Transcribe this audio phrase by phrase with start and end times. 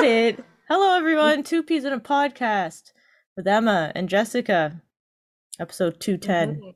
[0.00, 0.44] got it.
[0.68, 1.42] Hello, everyone.
[1.42, 2.92] Two peas in a podcast
[3.36, 4.80] with Emma and Jessica.
[5.58, 6.60] Episode 210.
[6.60, 6.74] Mhm.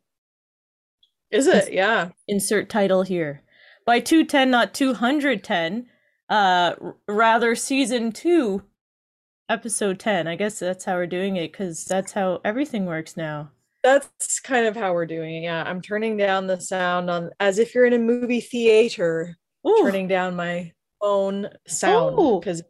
[1.31, 1.73] Is it?
[1.73, 2.11] Yeah.
[2.29, 3.43] Insert title here.
[3.87, 5.89] By 210, not 210.
[6.29, 8.63] Uh, r- rather season two,
[9.49, 10.27] episode 10.
[10.27, 13.51] I guess that's how we're doing it because that's how everything works now.
[13.83, 15.43] That's kind of how we're doing it.
[15.45, 15.63] Yeah.
[15.65, 20.09] I'm turning down the sound on as if you're in a movie theater, Ooh, turning
[20.09, 22.63] down my phone sound because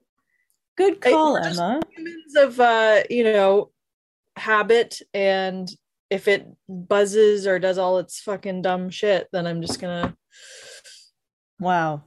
[0.77, 1.81] good call, Emma.
[1.97, 3.71] humans of uh, you know,
[4.37, 5.69] habit and
[6.11, 10.17] if it buzzes or does all its fucking dumb shit, then I'm just gonna
[11.61, 12.03] Wow.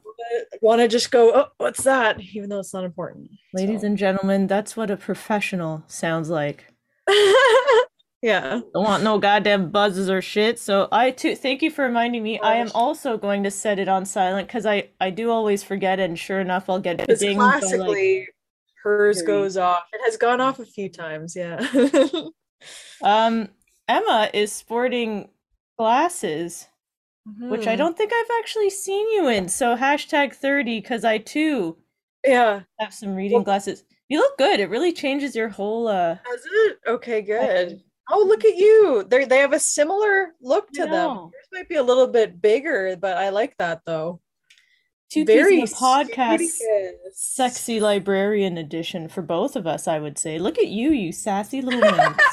[0.61, 2.19] want to just go, oh, what's that?
[2.33, 3.29] Even though it's not important.
[3.53, 6.65] Ladies So- and gentlemen, that's what a professional sounds like.
[8.21, 8.59] yeah.
[8.73, 10.59] Don't want no goddamn buzzes or shit.
[10.59, 12.39] So I too thank you for reminding me.
[12.39, 15.99] I am also going to set it on silent because I I do always forget,
[15.99, 18.27] and sure enough, I'll get dinged by like classically
[18.87, 19.83] hers goes off.
[19.93, 21.59] It has gone off a few times, yeah.
[23.03, 23.49] um
[23.87, 25.29] Emma is sporting
[25.77, 26.67] glasses,
[27.39, 27.77] which I Hmm.
[27.77, 29.47] don't think I've actually seen you in.
[29.47, 31.77] So hashtag thirty because I too
[32.25, 32.61] Yeah.
[32.79, 33.83] have some reading Well- glasses.
[34.09, 34.61] You look good.
[34.61, 36.15] It really changes your whole uh.
[36.25, 36.79] Has it?
[36.87, 37.81] Okay, good.
[38.09, 39.03] Oh, look at you.
[39.09, 41.17] They they have a similar look to them.
[41.17, 44.21] Yours might be a little bit bigger, but I like that though.
[45.09, 46.49] Two Peas in Very a podcast.
[47.13, 50.37] Sexy librarian edition for both of us, I would say.
[50.37, 52.23] Look at you, you sassy little minx.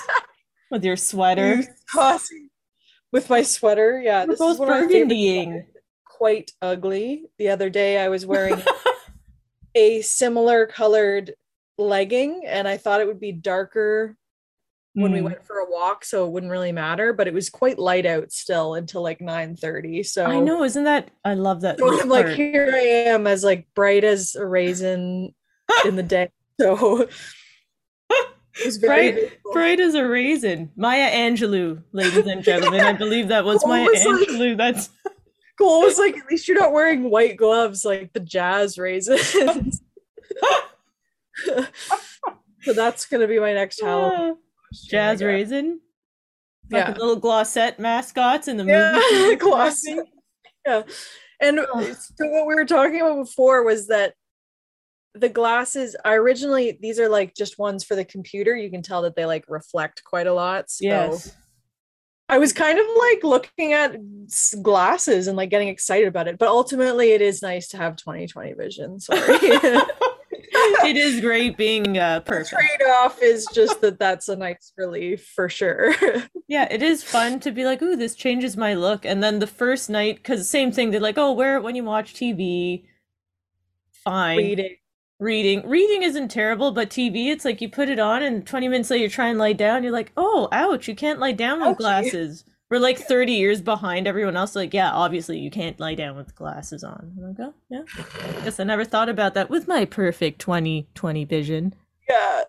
[0.71, 1.63] With your sweater.
[3.13, 4.25] With my sweater, yeah.
[4.25, 5.67] We're this is both one of my burgundying.
[6.05, 7.27] Quite ugly.
[7.39, 8.61] The other day, I was wearing
[9.77, 11.35] a similar colored
[11.79, 14.17] legging, and I thought it would be darker
[14.95, 15.25] when we Mm.
[15.25, 17.13] went for a walk, so it wouldn't really matter.
[17.13, 20.03] But it was quite light out still until like nine thirty.
[20.03, 22.79] So I know, isn't that I love that So I'm like, here I
[23.11, 25.35] am, as like bright as a raisin
[25.85, 26.31] in the day.
[26.61, 27.09] So
[28.11, 30.71] it was very Bright, bright as a raisin.
[30.77, 32.81] Maya Angelou, ladies and gentlemen.
[32.81, 34.57] I believe that was Oh, Maya like- Angelou.
[34.57, 34.91] That's
[35.59, 39.81] Cole was like, at least you're not wearing white gloves like the jazz raisins.
[42.63, 44.37] so that's gonna be my next Halloween.
[44.83, 45.27] Jazz Yeah.
[45.29, 45.81] raisin.
[46.71, 46.87] Yeah.
[46.87, 49.37] Fucking little Glosette mascots in the Yeah, movie.
[49.37, 49.83] gloss.
[50.67, 50.83] Yeah.
[51.41, 51.83] And Oh.
[51.93, 54.15] so what we were talking about before was that
[55.15, 58.57] the glasses I originally these are like just ones for the computer.
[58.57, 60.71] You can tell that they like reflect quite a lot.
[60.71, 61.37] So Yes.
[62.31, 63.97] I was kind of like looking at
[64.63, 68.55] glasses and like getting excited about it, but ultimately it is nice to have 2020
[68.55, 68.99] vision.
[68.99, 69.39] Sorry.
[70.89, 72.51] it is great being uh, perfect.
[72.61, 75.95] Trade off is just that that's a nice relief for sure.
[76.47, 79.07] Yeah, it is fun to be like, ooh, this changes my look.
[79.07, 81.83] And then the first night, because same thing, they're like, oh, wear it when you
[81.83, 82.85] watch TV.
[84.05, 84.37] Fine.
[84.37, 84.77] Reading.
[85.19, 85.67] Reading.
[85.67, 89.05] Reading isn't terrible, but TV, it's like you put it on and 20 minutes later
[89.05, 89.83] you try and lie down.
[89.83, 92.45] You're like, oh, ouch, you can't lie down with glasses.
[92.71, 94.57] We're like 30 years behind everyone else.
[94.57, 97.13] Like, yeah, obviously you can't lie down with glasses on.
[97.17, 97.83] I'm like, oh, yeah.
[98.43, 101.75] Guess I never thought about that with my perfect 2020 vision.
[102.09, 102.43] Yeah.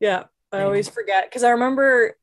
[0.00, 0.24] Yeah.
[0.52, 2.16] I always forget because I remember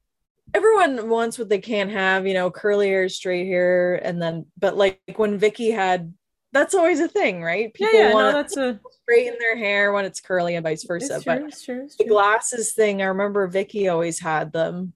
[0.53, 4.75] everyone wants what they can't have, you know, curly hair, straight hair, and then but
[4.75, 6.13] like when Vicky had
[6.53, 7.71] that's always a thing, right?
[7.79, 8.79] Yeah, People yeah, no, want to that's a.
[9.03, 11.15] straighten their hair when it's curly and vice versa.
[11.15, 14.93] It's But true, true, the glasses thing, I remember Vicky always had them.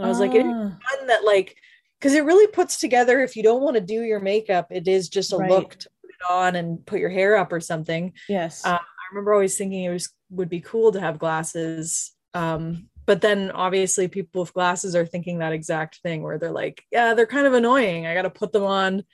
[0.00, 0.78] And I was like, it's Ah.
[0.96, 1.56] fun that like
[1.98, 5.08] because it really puts together if you don't want to do your makeup, it is
[5.10, 5.50] just a Right.
[5.50, 8.14] look to put it on and put your hair up or something.
[8.28, 8.64] Yes.
[8.64, 8.80] Uh, I
[9.12, 12.12] remember always thinking it was would be cool to have glasses.
[12.32, 16.82] Um, but then obviously people with glasses are thinking that exact thing where they're like,
[16.90, 18.06] yeah, they're kind of annoying.
[18.06, 19.04] I got to put them on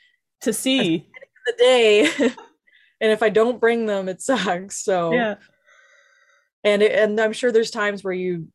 [0.42, 1.08] to see.
[1.46, 2.00] the day.
[3.00, 4.84] and if I don't bring them, it sucks.
[4.84, 5.36] So Yeah.
[6.64, 8.48] and it, and I'm sure there's times where you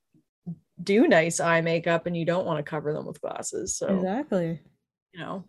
[0.83, 3.75] do nice eye makeup and you don't want to cover them with glasses.
[3.77, 4.59] So Exactly.
[5.13, 5.43] you know,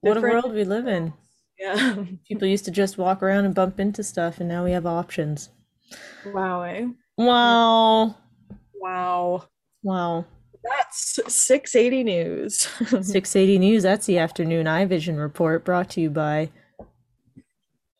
[0.00, 1.12] What a world we live in.
[1.58, 1.96] yeah.
[2.28, 5.50] People used to just walk around and bump into stuff, and now we have options.
[6.26, 6.62] wow.
[6.62, 6.86] Eh?
[7.16, 8.16] Wow.
[8.74, 9.44] Wow.
[9.82, 10.24] Wow.
[10.62, 12.58] That's 680 news.
[12.78, 16.50] 680 News, that's the afternoon eye vision report brought to you by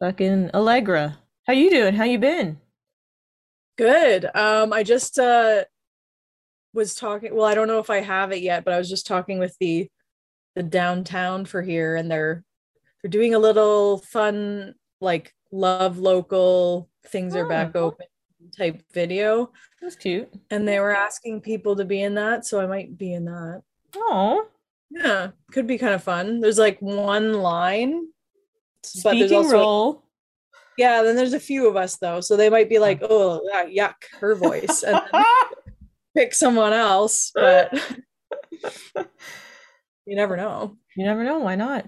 [0.00, 1.18] fucking Allegra.
[1.46, 1.94] How you doing?
[1.94, 2.58] How you been?
[3.76, 4.28] Good.
[4.34, 5.64] Um, I just uh
[6.74, 7.34] was talking.
[7.34, 9.56] Well, I don't know if I have it yet, but I was just talking with
[9.60, 9.88] the
[10.54, 12.44] the downtown for here, and they're
[13.02, 17.86] they're doing a little fun like love local things are back Oh.
[17.86, 18.06] open
[18.56, 20.28] type video, That's cute.
[20.50, 23.62] and they were asking people to be in that, so I might be in that.
[23.96, 24.46] Oh,
[24.90, 26.40] Yeah, could be kind of fun.
[26.40, 28.08] There's like one line,
[29.02, 30.04] but there's speaking also role.
[30.76, 33.66] Yeah, then there's a few of us though, so they might be like, "Oh, yeah,
[33.88, 35.24] yuck," her voice, and then
[36.16, 37.30] pick someone else.
[37.34, 37.72] But
[40.06, 40.76] you never know.
[40.96, 41.38] You never know.
[41.38, 41.86] Why not?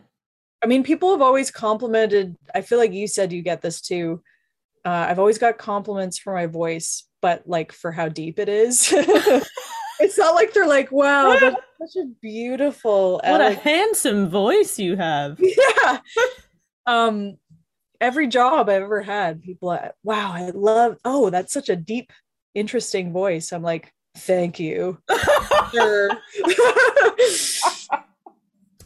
[0.63, 2.37] I mean, people have always complimented.
[2.55, 4.23] I feel like you said you get this too.
[4.85, 8.93] Uh, I've always got compliments for my voice, but like for how deep it is.
[10.01, 14.97] it's not like they're like, "Wow, that's such a beautiful." What a handsome voice you
[14.97, 15.39] have.
[15.41, 15.99] yeah.
[16.87, 17.37] um,
[18.01, 20.97] every job I've ever had, people, are, wow, I love.
[21.05, 22.13] Oh, that's such a deep,
[22.55, 23.53] interesting voice.
[23.53, 24.99] I'm like, thank you.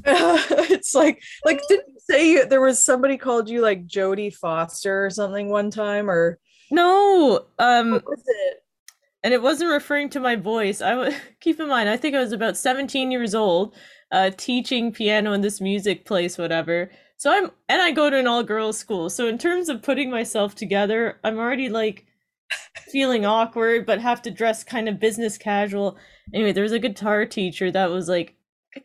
[0.07, 5.07] It's like, like, didn't you say you, there was somebody called you like Jodie Foster
[5.07, 6.39] or something one time, or
[6.71, 8.63] no, um, was it?
[9.23, 10.83] and it wasn't referring to my voice.
[10.83, 13.75] I I w- keep in mind, I think I was about 17 years old,
[14.13, 16.91] uh, teaching piano in this music place, whatever.
[17.17, 19.09] So I'm, and I go to an all girls school.
[19.09, 22.05] So in terms of putting myself together, I'm already like
[22.91, 25.97] feeling awkward, but have to dress kind of business casual.
[26.33, 28.35] Anyway, there was a guitar teacher that was like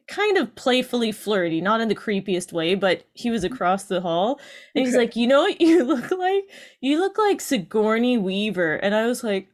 [0.08, 4.40] kind of playfully flirty, not in the creepiest way, but he was across the hall.
[4.76, 6.44] And he's like, You know what you look like?
[6.82, 8.76] You look like Sigourney Weaver.
[8.76, 9.50] And I was like,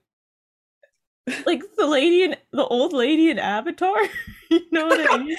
[1.46, 3.98] like the lady in the old lady in Avatar.
[4.52, 5.38] you know what I mean?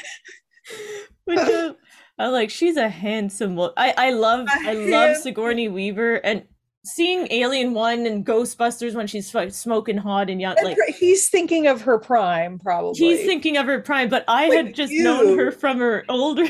[1.25, 1.75] Which uh,
[2.19, 2.51] I like.
[2.51, 3.59] She's a handsome.
[3.77, 6.45] I I love I love Sigourney Weaver and
[6.87, 10.57] seeing Alien One and Ghostbusters when she's smoking hot and young.
[10.63, 12.99] Like he's thinking of her prime, probably.
[12.99, 16.47] he's thinking of her prime, but I Like had just known her from her older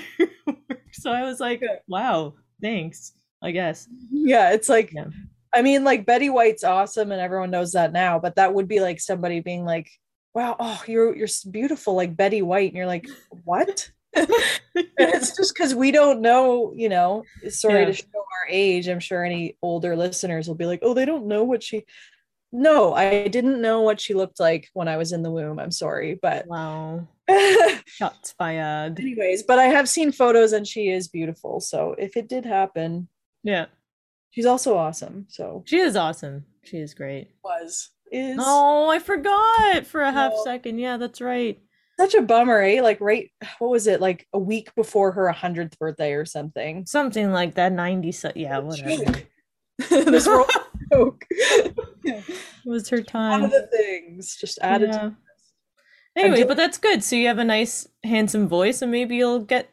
[0.47, 3.13] work, so I was like, wow, thanks.
[3.43, 3.89] I guess.
[4.11, 5.07] yeah, it's like Yeah.
[5.55, 8.19] I mean, like Betty White's awesome, and everyone knows that now.
[8.19, 9.89] But that would be like somebody being like,
[10.35, 13.09] "Wow, oh, you're you're beautiful, like Betty White," and you're like,
[13.45, 13.91] "What?"
[14.99, 17.25] it's just because we don't know, you know.
[17.49, 17.87] Sorry Yeah.
[17.87, 18.89] to show our age.
[18.89, 21.85] I'm sure any older listeners will be like, "Oh, they don't know what she."
[22.53, 25.59] No, I didn't know what she looked like when I was in the womb.
[25.59, 27.07] I'm sorry, but wow.
[27.87, 28.99] Shots fired.
[29.01, 31.61] anyways, but I have seen photos, and she is beautiful.
[31.61, 33.09] So if it did happen,
[33.43, 33.67] Yeah,
[34.31, 35.27] she's also awesome.
[35.29, 36.45] So she is awesome.
[36.65, 37.31] She is great.
[37.45, 40.79] was is Oh, I forgot for a half second.
[40.79, 41.61] Yeah, that's right.
[41.99, 42.81] Such a bummer, eh?
[42.83, 44.01] Like right, what was it?
[44.01, 46.87] Like a week before her hundredth birthday or something.
[46.87, 47.73] Something like that.
[47.73, 48.13] Ninety.
[48.13, 49.03] So yeah, whatever.
[49.91, 50.47] This whole
[50.93, 51.23] joke.
[51.31, 52.25] It
[52.65, 53.43] was her time.
[53.43, 54.89] One of the things just added.
[54.91, 54.99] Yeah.
[55.11, 55.17] To
[56.17, 57.05] Anyway, but that's good.
[57.05, 59.69] So you have a nice, handsome voice, and maybe you'll get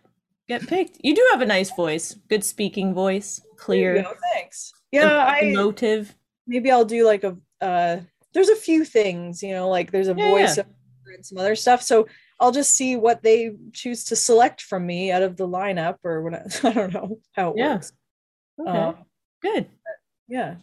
[0.50, 0.98] get picked.
[1.02, 4.74] You do have a nice voice, good speaking voice, clear, thanks.
[4.92, 6.14] Yeah, I emotive.
[6.46, 7.38] maybe I'll do like a.
[7.62, 8.02] uh
[8.34, 10.64] There's a few things, you know, like there's a Yeah, voice yeah.
[11.14, 11.82] And some other stuff.
[11.82, 12.08] So
[12.40, 16.22] I'll just see what they choose to select from me out of the lineup, or
[16.24, 17.74] what I don't know how it Yeah.
[17.76, 17.94] works.
[18.60, 18.96] Okay, Um,
[19.42, 19.68] good.
[20.28, 20.56] yeah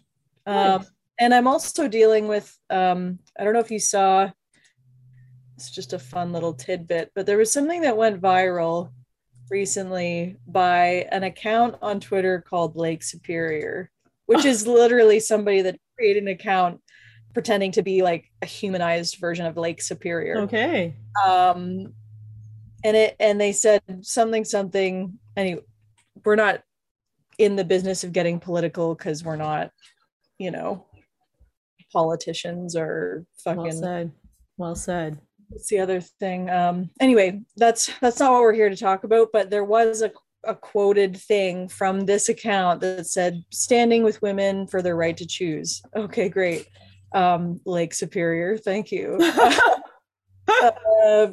[0.47, 0.81] Nice.
[0.81, 0.87] um
[1.19, 4.31] and i'm also dealing with um i don't know if you saw
[5.57, 8.91] it's just a fun little tidbit but there was something that went viral
[9.51, 13.91] recently by an account on twitter called lake superior
[14.27, 16.81] which is literally somebody that created an account
[17.35, 20.97] pretending to be like a humanized version of lake superior Okay.
[21.25, 21.93] um
[22.85, 25.63] and it and they said something something anyway
[26.25, 26.63] we're not
[27.39, 29.71] in the business of getting political because we're not
[30.39, 30.87] you know
[31.93, 33.63] politicians or fucking.
[33.63, 34.13] Well said.
[34.59, 35.19] Well said.
[35.49, 39.29] what's the other thing um anyway that's that's not what we're here to talk about
[39.33, 40.11] but there was a
[40.45, 45.27] a quoted thing from this account that said standing with women for their right to
[45.27, 46.67] choose okay great
[47.15, 49.19] um lake superior thank you
[50.49, 51.29] uh,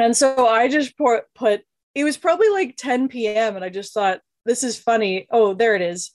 [0.00, 1.62] and so I just put, put
[1.94, 3.56] it was probably like 10 p.m.
[3.56, 5.26] and I just thought this is funny.
[5.30, 6.12] Oh, there it is.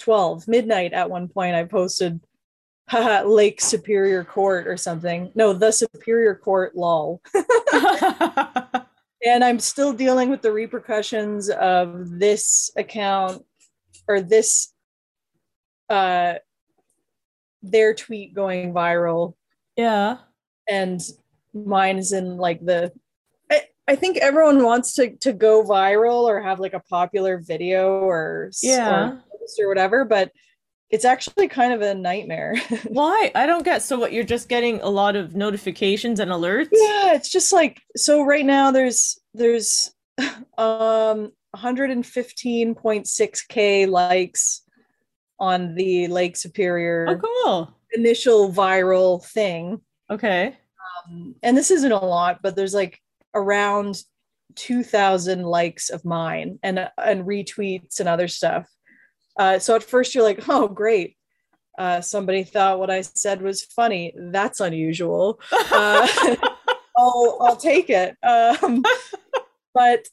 [0.00, 2.20] 12 midnight at one point I posted
[2.88, 5.30] haha, Lake Superior Court or something.
[5.34, 7.20] No, the Superior Court lol.
[9.26, 13.44] And I'm still dealing with the repercussions of this account
[14.06, 14.72] or this
[15.90, 16.34] uh
[17.62, 19.34] their tweet going viral
[19.76, 20.18] yeah.
[20.68, 21.00] and
[21.52, 22.92] mine is in like the
[23.50, 27.98] I, I think everyone wants to to go viral or have like a popular video
[28.00, 29.08] or Yeah.
[29.08, 29.22] or,
[29.60, 30.30] or whatever but
[30.90, 32.54] it's actually kind of a nightmare
[32.88, 33.30] Why?
[33.34, 33.82] I don't get.
[33.82, 34.10] So what?
[34.12, 36.68] You're just getting a lot of notifications and alerts.
[36.72, 39.90] yeah it's just like so right now there's there's
[40.58, 44.62] um 115.6k likes
[45.40, 47.74] on the lake superior Oh, cool.
[47.92, 49.80] initial viral thing
[50.10, 50.56] Okay.
[51.06, 53.00] um, and this isn't a lot, but there's like
[53.34, 54.02] around
[54.54, 58.66] 2000 likes of mine and and retweets and other stuff.
[59.36, 61.16] Uh, so at first you're like, oh, great.
[61.78, 64.12] Uh, somebody thought what I said was funny.
[64.16, 65.40] That's unusual.
[65.70, 66.08] Uh,
[66.96, 68.16] I'll, I'll take it.
[68.24, 68.82] Um,
[69.74, 70.08] but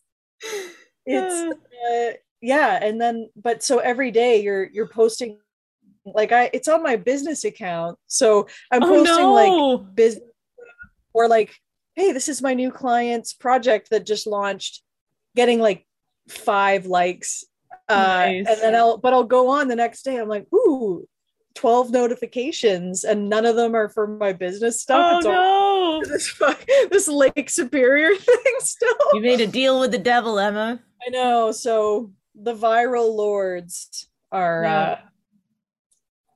[1.07, 1.57] it's
[1.89, 5.39] uh, yeah, and then but so every day you're you're posting
[6.05, 9.33] like I it's on my business account, so I'm Oh, posting no.
[9.33, 10.23] like business
[11.13, 11.55] or like,
[11.95, 14.83] hey, this is my new client's project that just launched,
[15.35, 15.85] getting like
[16.29, 17.43] five likes.
[17.87, 18.45] Uh, Nice.
[18.49, 20.17] and then I'll but I'll go on the next day.
[20.17, 21.07] I'm like, ooh,
[21.55, 25.23] 12 notifications, and none of them are for my business stuff.
[25.23, 26.13] Oh it's no!
[26.13, 28.95] this this Lake Superior thing still.
[29.13, 30.79] You made a deal with the devil, Emma.
[31.05, 31.51] I know.
[31.51, 34.81] So the viral lords are Yeah.
[34.81, 34.99] uh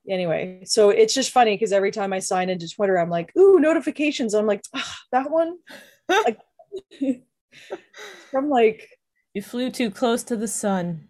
[0.08, 0.62] anyway.
[0.64, 4.34] So it's just funny because every time I sign into Twitter, I'm like, ooh, notifications.
[4.34, 5.58] I'm like, ah, that one.
[6.08, 6.38] like
[8.34, 8.88] I'm like,
[9.34, 11.08] You flew too close to the sun.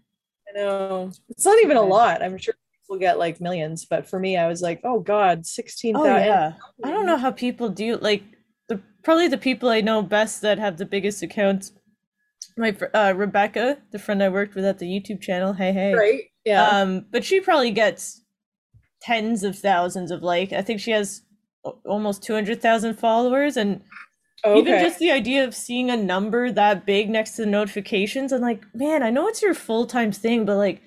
[0.48, 2.22] I know it's not even a lot.
[2.22, 5.96] I'm sure people get like millions, but for me, I was like, oh god, sixteen
[5.96, 6.26] Oh thousand.
[6.26, 6.52] yeah.
[6.84, 8.22] I don't know how people do like
[8.68, 11.72] the probably the people I know best that have the biggest accounts.
[12.56, 15.52] My uh, Rebecca, the friend I worked with at the YouTube channel.
[15.52, 15.94] Hey hey.
[15.94, 16.22] Right?
[16.44, 16.66] Yeah.
[16.66, 18.22] Um, but she probably gets
[19.02, 20.52] tens of thousands of like.
[20.52, 21.22] I think she has
[21.84, 23.82] almost two hundred thousand followers, and
[24.46, 28.40] even just the idea of seeing a number that big next to the notifications, I'm
[28.40, 30.80] like, man, I know it's your full time thing, but like,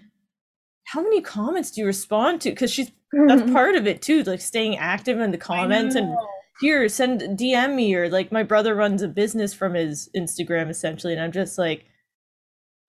[0.85, 2.49] how many comments do you respond to?
[2.49, 2.91] Because she's
[3.27, 6.15] that's part of it too, like staying active in the comments and
[6.59, 11.13] here send dm me or like my brother runs a business from his instagram essentially
[11.13, 11.85] and i'm just like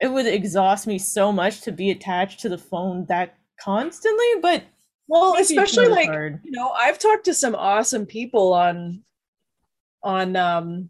[0.00, 4.62] it would exhaust me so much to be attached to the phone that constantly but
[5.06, 6.40] well, especially like hard.
[6.44, 9.02] you know, I've talked to some awesome people on
[10.02, 10.88] on um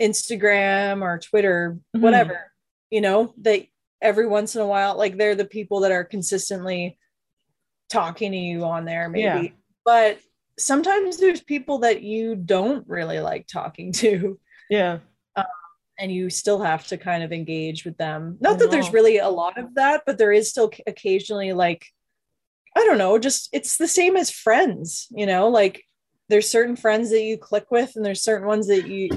[0.00, 2.00] Instagram or Twitter, Mhm.
[2.00, 2.52] whatever,
[2.90, 3.66] you know, that
[4.00, 6.96] every once in a while, like they're the people that are consistently
[7.90, 9.22] talking to you on there, maybe.
[9.22, 9.48] Yeah.
[9.84, 10.18] But
[10.58, 14.38] sometimes there's people that you don't really like talking to,
[14.70, 14.98] yeah
[15.36, 15.44] um,
[15.98, 18.36] and you still have to kind of engage with them.
[18.40, 21.86] Not that there's really a lot of that, but there is still occasionally like
[22.76, 25.84] I don't know, just it's the same as friends, you know, like
[26.28, 29.08] there's certain friends that you click with and there's certain ones that you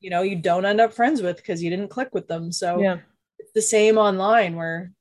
[0.00, 2.52] you know, you don't end up friends with because you didn't click with them.
[2.52, 2.98] So yeah
[3.48, 4.92] it's the same online where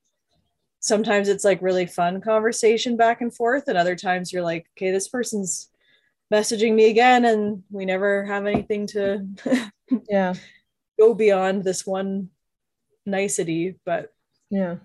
[0.80, 4.92] sometimes it's like really fun conversation back and forth and other times you're like, okay,
[4.92, 5.70] this person's
[6.34, 9.26] messaging me again and we never have anything to
[10.10, 10.34] yeah
[11.00, 12.30] go beyond this one
[13.06, 14.12] nicety, but
[14.50, 14.78] yeah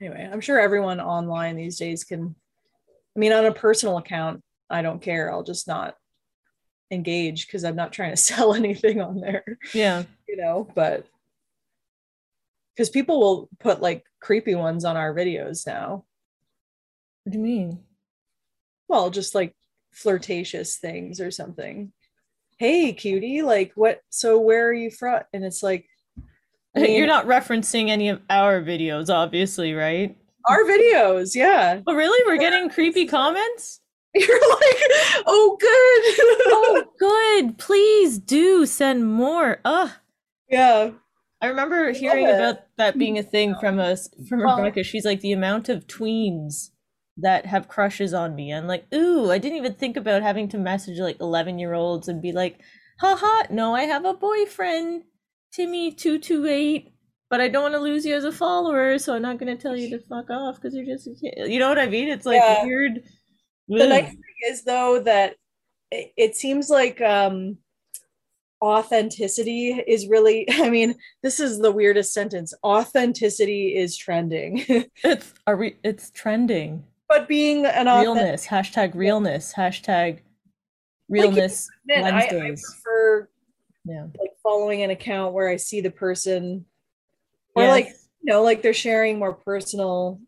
[0.00, 2.34] anyway, I'm sure everyone online these days can.
[3.16, 5.32] I mean, on a personal account, I don't care.
[5.32, 5.94] I'll just not
[6.90, 10.68] engage because I'm not trying to sell anything on there, yeah you know.
[10.74, 11.06] But
[12.74, 16.04] because people will put like creepy ones on our videos now.
[17.22, 17.78] what do you mean
[18.88, 19.54] Well, just like
[19.94, 21.92] flirtatious things or something.
[22.58, 24.00] Hey, cutie, like what?
[24.10, 25.22] So where are you from?
[25.32, 25.86] And it's like,
[26.76, 31.80] I mean, you're not referencing any of our videos obviously right our videos, yeah.
[31.86, 33.80] oh really we're getting creepy comments
[34.14, 34.76] You're like,
[35.26, 36.44] oh, good.
[36.46, 39.90] oh good please do send more Ugh.
[40.48, 40.90] yeah.
[41.40, 44.82] I remember hearing about that being a thing from us from Rebecca.
[44.82, 46.70] She's like the amount of tweens
[47.18, 48.52] that have crushes on me.
[48.52, 52.08] I'm like, ooh, I didn't even think about having to message like 11 year olds
[52.08, 52.60] and be like,
[53.00, 55.04] haha, no, I have a boyfriend,
[55.56, 56.90] Timmy228,
[57.30, 59.60] but I don't want to lose you as a follower, so I'm not going to
[59.62, 61.50] tell you to fuck off because you're just a kid.
[61.50, 62.08] You know what I mean?
[62.08, 62.64] It's like Yeah.
[62.64, 63.02] weird.
[63.68, 63.88] The Ugh.
[63.88, 65.36] nice thing is though that
[65.90, 67.56] it, it seems like um
[68.62, 72.52] authenticity is really I mean, this is the weirdest sentence.
[72.64, 74.64] Authenticity is trending.
[75.04, 76.84] it's are we it's trending.
[77.14, 78.46] But being an Realness.
[78.46, 79.52] Hashtag realness.
[79.54, 80.20] Hashtag
[81.08, 83.28] realness I, I prefer
[83.84, 84.06] yeah.
[84.18, 86.64] like following an account where I see the person
[87.54, 87.70] or Yes.
[87.70, 87.86] like
[88.24, 90.18] you know, like they're sharing more personal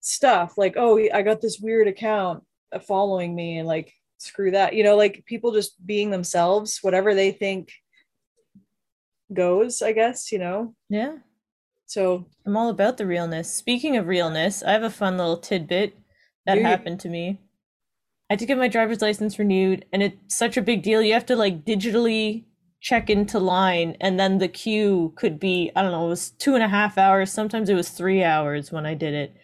[0.00, 0.58] stuff.
[0.58, 4.74] Like, oh, I got this weird account uh, following me, and like, screw that.
[4.74, 7.72] You know, like people just being themselves, whatever they think
[9.32, 9.80] goes.
[9.80, 10.74] I guess you know.
[10.90, 11.16] Yeah.
[11.86, 13.52] So I'm all about the realness.
[13.52, 15.96] Speaking of realness, I have a fun little tidbit
[16.44, 17.40] that happened to me.
[18.28, 21.00] I had to get my driver's license renewed, and it's such a big deal.
[21.00, 22.44] You have to like digitally
[22.80, 26.54] check into line, and then the queue could be, I don't know, it was two
[26.54, 27.32] and a half hours.
[27.32, 29.36] Sometimes it was three hours when I did it.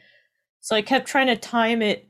[0.60, 2.08] So I kept trying to time it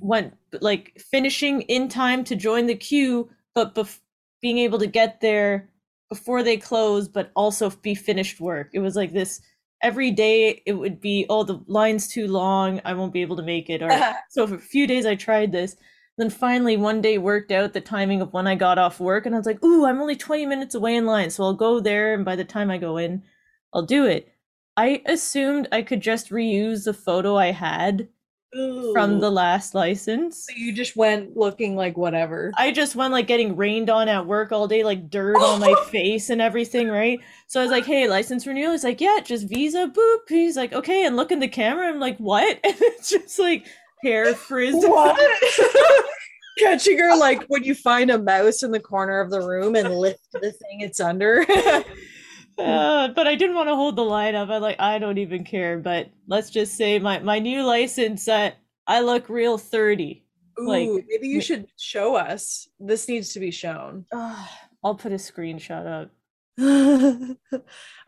[0.00, 4.00] went like finishing in time to join the queue, but bef-
[4.42, 5.70] being able to get there
[6.08, 8.70] before they close, but also be finished work.
[8.72, 9.40] It was like this
[9.82, 13.42] every day it would be, oh, the line's too long, I won't be able to
[13.42, 13.82] make it.
[13.82, 13.90] Or
[14.30, 15.76] so for a few days I tried this.
[16.16, 19.34] Then finally one day worked out the timing of when I got off work and
[19.34, 21.30] I was like, ooh, I'm only 20 minutes away in line.
[21.30, 23.22] So I'll go there and by the time I go in,
[23.72, 24.32] I'll do it.
[24.76, 28.08] I assumed I could just reuse the photo I had
[28.92, 30.46] from the last license.
[30.46, 32.52] So you just went looking like whatever.
[32.56, 35.74] I just went like getting rained on at work all day, like dirt on my
[35.90, 37.18] face and everything, right?
[37.48, 38.72] So I was like, hey, license renewal.
[38.72, 40.18] He's like, yeah, just visa, boop.
[40.28, 41.88] He's like, okay, and look in the camera.
[41.88, 42.60] I'm like, what?
[42.64, 43.66] And it's just like
[44.02, 44.86] hair frizzed.
[44.88, 45.18] What?
[46.58, 49.92] Catching her like when you find a mouse in the corner of the room and
[49.92, 51.44] lift the thing it's under.
[52.58, 54.48] Uh, but I didn't want to hold the line up.
[54.48, 55.78] I like I don't even care.
[55.78, 58.56] But let's just say my my new license that
[58.86, 60.24] I look real thirty.
[60.60, 62.68] Ooh, like maybe you should show us.
[62.78, 64.06] This needs to be shown.
[64.12, 64.46] Uh,
[64.84, 66.10] I'll put a screenshot up.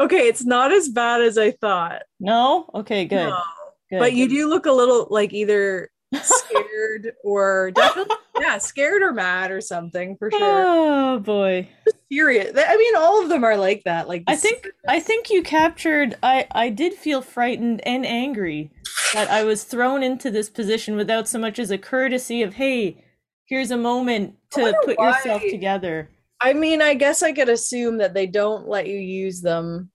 [0.00, 2.03] okay, it's not as bad as I thought.
[2.21, 2.71] No?
[2.75, 3.31] Okay, good.
[3.31, 3.43] No.
[3.91, 9.13] good but you do look a little like either scared or definitely yeah, scared or
[9.13, 10.41] mad or something for sure.
[10.43, 11.69] Oh boy.
[12.11, 12.57] Serious.
[12.57, 14.09] I mean, all of them are like that.
[14.09, 18.71] Like I think I think you captured I I did feel frightened and angry
[19.13, 23.05] that I was thrown into this position without so much as a courtesy of, hey,
[23.47, 25.11] here's a moment to put why.
[25.11, 26.11] yourself together.
[26.41, 29.91] I mean, I guess I could assume that they don't let you use them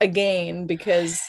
[0.00, 1.20] again because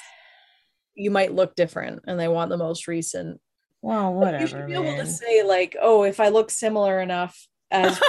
[0.96, 3.40] you might look different and they want the most recent
[3.84, 4.42] well, whatever.
[4.42, 4.86] you should be man.
[4.86, 8.00] able to say like, oh, if I look similar enough as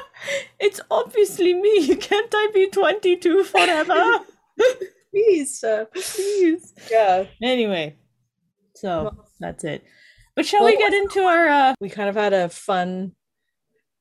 [0.60, 1.94] it's obviously me.
[1.94, 4.18] Can't I be 22 forever?
[5.10, 6.74] please, uh, please.
[6.90, 7.26] Yeah.
[7.40, 7.98] Anyway,
[8.74, 9.84] so well, that's it.
[10.34, 13.12] But shall well, we get into our uh we kind of had a fun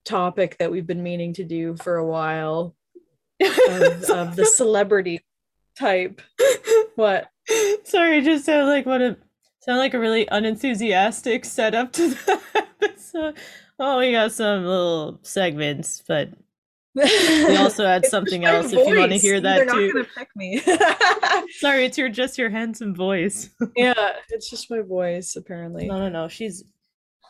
[0.03, 2.75] topic that we've been meaning to do for a while
[3.39, 5.21] of, of the celebrity
[5.77, 6.19] type.
[6.95, 7.29] What?
[7.83, 9.17] Sorry, just sounded like what a
[9.61, 12.41] Sound like a really unenthusiastic setup to the
[12.81, 13.35] episode.
[13.79, 16.29] Oh, we got some little segments, but
[16.95, 19.87] we also had something else if you want to hear that They're too.
[19.87, 20.59] Not gonna pick me.
[21.59, 23.49] Sorry, it's your just your handsome voice.
[23.75, 25.85] yeah, it's just my voice apparently.
[25.87, 26.27] No, no, no.
[26.27, 26.63] She's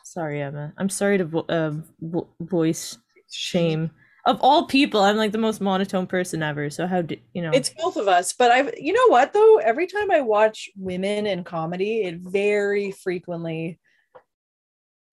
[0.04, 0.74] sorry, Emma.
[0.78, 2.98] I'm sorry to vo- uh, vo- voice
[3.30, 3.91] shame
[4.25, 6.69] of all people, I'm like the most monotone person ever.
[6.69, 7.51] So how do you know?
[7.53, 9.57] It's both of us, but I, you know what though?
[9.57, 13.79] Every time I watch women in comedy, it very frequently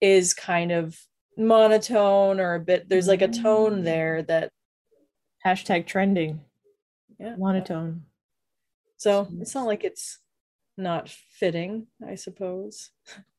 [0.01, 0.99] is kind of
[1.37, 2.89] monotone or a bit.
[2.89, 3.85] There's like a tone mm.
[3.85, 4.51] there that
[5.45, 6.41] hashtag trending.
[7.19, 8.03] Yeah, monotone.
[8.97, 10.19] So it's not like it's
[10.77, 12.91] not fitting, I suppose.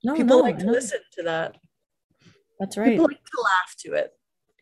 [0.04, 0.72] No, people no, like to no.
[0.72, 1.58] listen to that.
[2.60, 2.92] That's right.
[2.92, 4.12] People like to laugh to it.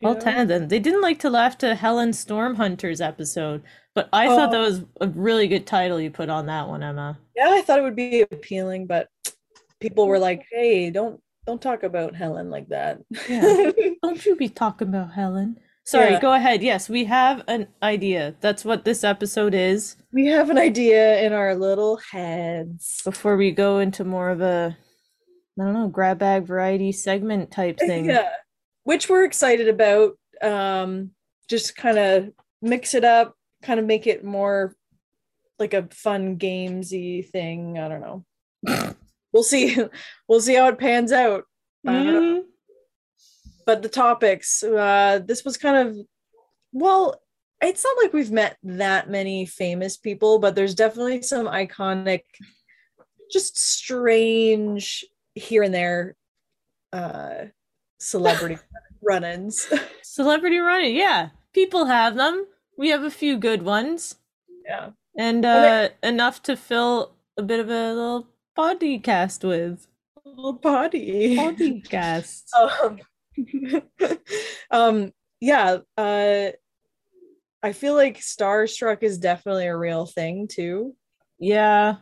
[0.04, 0.68] All ten of them.
[0.68, 3.62] They didn't like to laugh to Helen Stormhunter's episode,
[3.94, 4.36] but I oh.
[4.36, 4.64] thought that oh.
[4.64, 7.18] was a really good title you put on that one, Emma.
[7.36, 9.08] Yeah, I thought it would be appealing, but
[9.80, 13.72] people were like, "Hey, don't don't talk about Helen like that." Yeah.
[14.02, 15.58] don't you be talking about Helen.
[15.84, 16.20] Sorry, yeah.
[16.20, 16.62] go ahead.
[16.62, 18.36] Yes, we have an idea.
[18.40, 19.96] That's what this episode is.
[20.12, 23.00] We have an idea in our little heads.
[23.04, 24.76] Before we go into more of a
[25.58, 28.04] I don't know, grab bag variety segment type thing.
[28.04, 28.28] Yeah
[28.88, 30.18] which we're excited about.
[30.40, 31.10] Um,
[31.46, 32.30] just kind of
[32.62, 34.74] mix it up, kind of make it more
[35.58, 37.78] like a fun gamesy thing.
[37.78, 38.94] I don't know.
[39.32, 39.76] we'll see.
[40.26, 41.44] We'll see how it pans out.
[41.86, 42.46] Mm-hmm.
[43.66, 45.96] But the topics, uh, this was kind of
[46.72, 47.20] well,
[47.60, 52.22] it's not like we've met that many famous people, but there's definitely some iconic,
[53.30, 56.16] just strange here and there
[56.90, 57.44] uh
[57.98, 58.58] celebrity
[59.02, 59.72] run-ins.
[60.02, 61.30] Celebrity run-in, yeah.
[61.52, 62.46] People have them.
[62.76, 64.16] We have a few good ones.
[64.66, 64.90] Yeah.
[65.16, 69.86] And uh enough to fill a bit of a little podcast with.
[70.24, 71.36] A little body.
[71.36, 72.44] Podcast.
[72.82, 72.98] um,
[74.70, 76.50] um yeah, uh
[77.60, 80.94] I feel like starstruck is definitely a real thing too.
[81.40, 81.96] Yeah.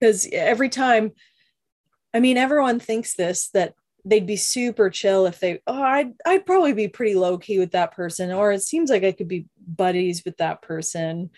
[0.00, 1.12] Because every time
[2.14, 6.46] I mean everyone thinks this that they'd be super chill if they oh I'd I'd
[6.46, 9.46] probably be pretty low key with that person or it seems like I could be
[9.66, 11.30] buddies with that person.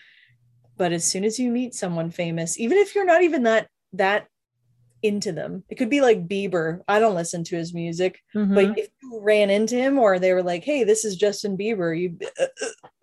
[0.77, 4.27] But as soon as you meet someone famous even if you're not even that that
[5.03, 6.81] into them it could be like Bieber.
[6.87, 8.55] I don't listen to his music mm-hmm.
[8.55, 11.97] but if you ran into him or they were like hey this is Justin Bieber
[11.97, 12.17] you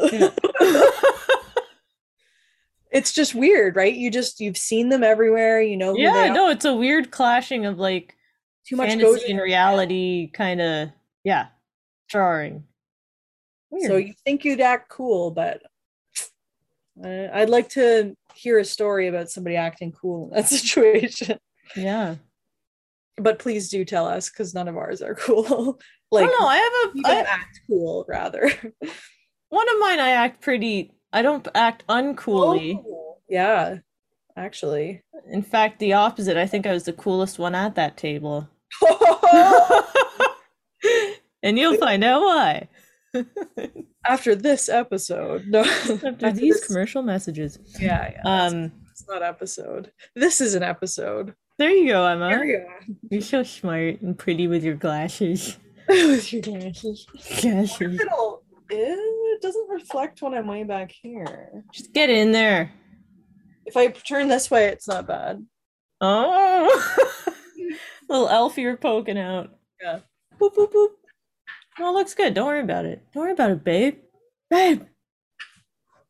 [2.90, 3.94] it's just weird right?
[3.94, 7.78] You just you've seen them everywhere you know yeah no it's a weird clashing of
[7.78, 8.16] like
[8.66, 10.88] too much fantasy and reality kind of
[11.24, 11.48] yeah
[12.08, 12.64] jarring
[13.70, 13.90] Weird.
[13.90, 15.62] so you think you'd act cool but
[17.02, 21.38] uh, i'd like to hear a story about somebody acting cool in that situation.
[21.76, 22.16] Yeah.
[23.16, 25.80] But please do tell us because none of ours are cool.
[26.10, 26.42] Like don't.
[26.42, 28.42] I have you a I, don't act cool, rather.
[29.48, 30.00] one of mine.
[30.00, 30.92] I act pretty.
[31.12, 32.76] I don't act uncoolly.
[32.76, 33.78] Oh, yeah,
[34.36, 35.02] actually.
[35.30, 36.36] In fact, the opposite.
[36.36, 38.48] I think I was the coolest one at that table.
[41.42, 42.68] and you'll find out why.
[44.06, 45.60] After this episode, no.
[45.60, 47.58] After these this- commercial messages.
[47.78, 48.22] yeah, yeah.
[48.46, 49.92] Um, it's not episode.
[50.16, 51.34] This is an episode.
[51.58, 52.30] there you go, Emma.
[52.30, 52.96] Carry on.
[53.10, 55.58] You're so smart and pretty with your glasses.
[55.88, 57.06] With your glasses.
[57.40, 58.00] Glasses.
[58.70, 61.64] It doesn't reflect when I'm way back here.
[61.72, 62.72] Just get in there.
[63.66, 65.44] If I turn this way, it's not bad.
[66.00, 66.94] Oh,
[68.08, 69.50] little elf ear poking out.
[69.80, 70.00] Yeah.
[70.40, 70.88] Boop boop boop.
[71.78, 72.34] Oh, it looks good.
[72.34, 73.02] Don't worry about it.
[73.12, 73.98] Don't worry about it, babe.
[74.50, 74.82] Babe.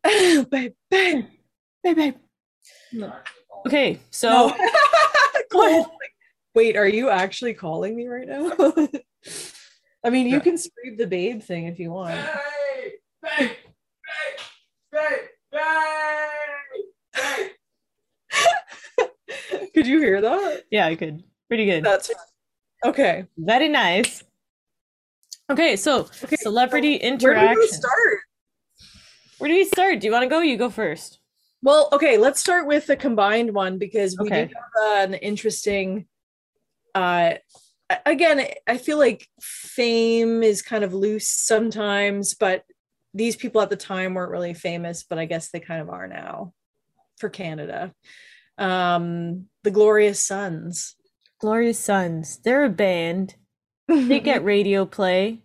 [0.05, 0.75] babe, babe.
[0.91, 1.27] Babe.
[1.97, 2.15] Babe.
[2.93, 3.13] No.
[3.67, 4.57] Okay, so No.
[5.53, 5.91] What?
[6.55, 8.53] Wait, are you actually calling me right now?
[10.05, 10.41] I mean, you Yeah.
[10.41, 12.19] can scream the babe thing if you want.
[19.75, 20.65] Could you hear that?
[20.71, 21.23] yeah, I could.
[21.49, 21.85] Pretty good.
[21.85, 22.11] That's
[22.85, 23.27] okay.
[23.37, 24.23] Very nice.
[25.51, 28.19] Okay, so Okay, celebrity Where do we start?
[29.39, 30.01] Where do we start?
[30.01, 30.41] Do you want to go?
[30.41, 31.19] You go first.
[31.63, 34.47] Well, okay, let's start with the combined one because we Okay.
[34.47, 36.07] did have an interesting
[36.95, 37.35] uh
[38.07, 42.65] again, I feel like fame is kind of loose sometimes, but
[43.13, 46.09] these people at the time weren't really famous, but I guess they kind of are
[46.09, 46.55] now
[47.19, 47.93] for Canada.
[48.59, 50.97] Um the Glorious Sons.
[51.41, 52.39] Glorious Sons.
[52.45, 53.35] They're a band.
[53.89, 55.43] They get radio play.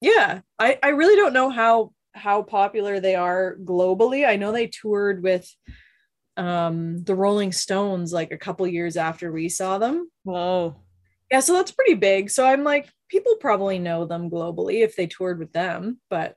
[0.00, 4.66] yeah i i really don't know how how popular they are globally i know they
[4.66, 5.48] toured with
[6.36, 10.76] um the rolling stones like a couple years after we saw them Whoa.
[11.30, 15.06] yeah so that's pretty big so i'm like people probably know them globally if they
[15.06, 16.36] toured with them but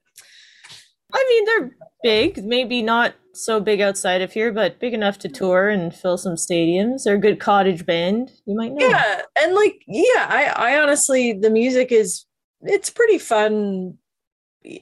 [1.13, 1.71] I mean, they're
[2.03, 2.43] big.
[2.43, 6.33] Maybe not so big outside of here, but big enough to tour and fill some
[6.35, 7.03] stadiums.
[7.03, 8.31] They're a good cottage band.
[8.45, 8.87] You might know.
[8.87, 12.25] yeah and like yeah i i honestly the music is
[12.61, 13.97] it's pretty fun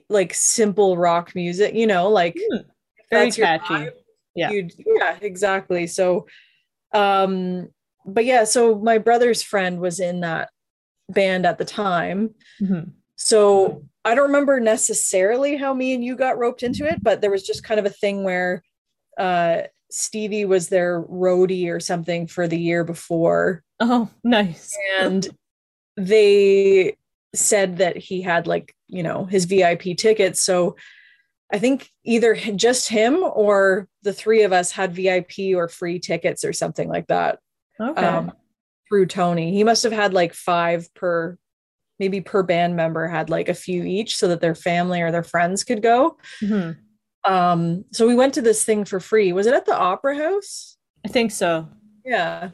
[0.10, 2.66] like simple rock music you know like if
[3.12, 3.74] Very catchy.
[3.74, 3.92] vibe,
[4.36, 4.52] Yeah.
[4.52, 6.26] yeah exactly so
[6.94, 7.68] um
[8.06, 10.50] but yeah so my brother's friend was in that
[11.10, 12.92] band at the time Mhm.
[13.16, 17.32] so i don't remember necessarily how me and you got roped into it but there
[17.32, 18.64] was just kind of a thing where
[19.18, 24.76] uh stevie was their roadie or something for the year before Oh, nice.
[25.00, 25.28] and
[25.96, 26.96] they
[27.36, 30.76] said that he had like you know his vip tickets so
[31.52, 36.44] i think either just him or the three of us had vip or free tickets
[36.44, 37.40] or something like that
[37.80, 38.06] Okay.
[38.06, 38.32] um,
[38.88, 41.38] through tony he must have had like five per
[42.00, 45.24] maybe per band member had like a few each so that their family or their
[45.24, 46.78] friends could go Mhm.
[47.26, 50.78] um so we went to this thing for free was it at the opera house
[51.06, 51.70] I think so.
[52.04, 52.50] yeah.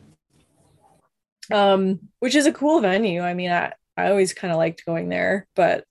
[1.52, 3.22] Um, which is a cool venue.
[3.22, 5.86] I mean, I, I always kind of liked going there, but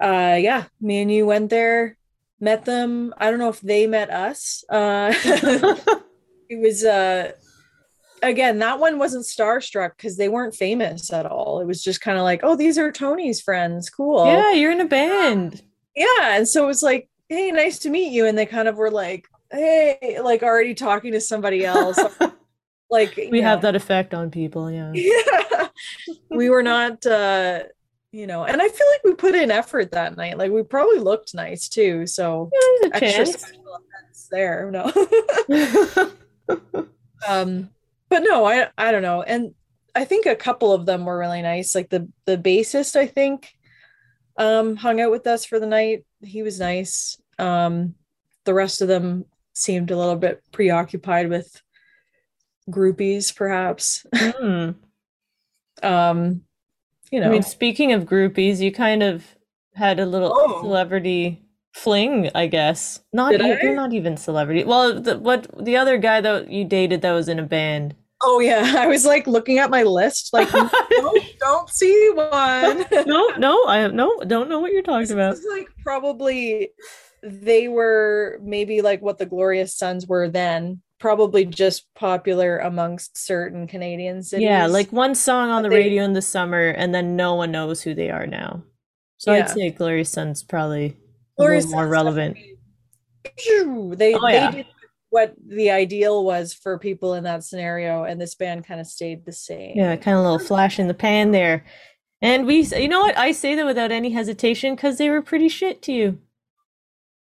[0.00, 1.96] uh yeah, me and you went there,
[2.40, 3.14] met them.
[3.16, 4.62] I don't know if they met us.
[4.68, 5.12] Uh
[6.50, 7.32] it was uh
[8.26, 11.60] again, that one wasn't starstruck because they weren't famous at all.
[11.60, 13.90] It was just kind of like, oh, these are Tony's friends.
[13.90, 14.26] Cool.
[14.26, 15.62] yeah, you're in a band.
[15.94, 16.36] Yeah.
[16.36, 18.26] And so it was like, hey, nice to meet you.
[18.26, 21.98] And they kind of were like, hey, like already talking to somebody else.
[22.90, 24.70] like We have that effect on people.
[24.70, 24.92] Yeah.
[24.94, 25.46] yeah
[26.30, 27.62] we were not uh
[28.12, 30.98] you know and i feel like we put in effort that night like we probably
[30.98, 33.40] looked nice too so There's a extra chance.
[33.42, 34.92] special effects there no
[37.28, 37.70] um
[38.08, 39.22] but no i i don't know.
[39.22, 39.54] And
[39.94, 43.52] i think a couple of them were really nice like the the bassist i think
[44.36, 46.04] um hung out with us for the night.
[46.22, 47.16] He was nice.
[47.38, 47.94] Um
[48.44, 51.62] the rest of them seemed a little bit preoccupied with
[52.70, 54.04] groupies perhaps.
[54.14, 54.72] Hmm.
[55.82, 56.42] um
[57.10, 59.24] you know I mean, speaking of groupies, you kind of
[59.74, 60.60] had a little Oh.
[60.60, 61.45] celebrity
[61.76, 63.00] fling, I guess.
[63.12, 63.60] Not Did you, I?
[63.62, 64.64] you're not even celebrity.
[64.64, 67.94] Well, the, what the other guy that you dated that was in a band.
[68.24, 70.48] oh yeah i was like looking at my list like
[70.90, 75.30] no, don't see one no, no, I no, don't know what you're talking This about.
[75.36, 76.70] was like probably
[77.22, 83.66] they were maybe like what the glorious sons were then probably just popular amongst certain
[83.66, 87.16] canadian cities Yeah, like one song on the they- radio in the summer, and then
[87.16, 88.62] no one knows who they are now.
[89.18, 89.40] So Yeah.
[89.44, 91.05] I'd say Glorious Son's probably a glorious little
[91.38, 92.36] more relevant.
[92.36, 92.54] they
[93.50, 94.50] Oh, they yeah.
[94.50, 94.66] did
[95.10, 99.24] what the ideal was for people in that scenario, and this band kind of stayed
[99.24, 99.76] the same.
[99.76, 101.64] Yeah, kind of a little flash in the pan there.
[102.22, 103.16] And we, you know what?
[103.16, 106.18] I say that without any hesitation because they were pretty shit to you.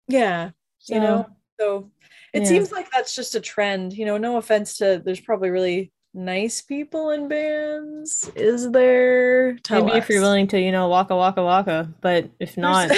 [0.08, 1.26] Yeah, So, you know.
[1.60, 1.90] So
[2.32, 2.48] it yeah.
[2.48, 3.92] seems like that's just a trend.
[3.92, 5.00] You know, no offense to.
[5.04, 8.30] There's probably really nice people in bands.
[8.34, 9.56] Is there?
[9.58, 11.92] Tell maybe if you're willing to, you know, waka waka waka.
[12.00, 12.90] But if not,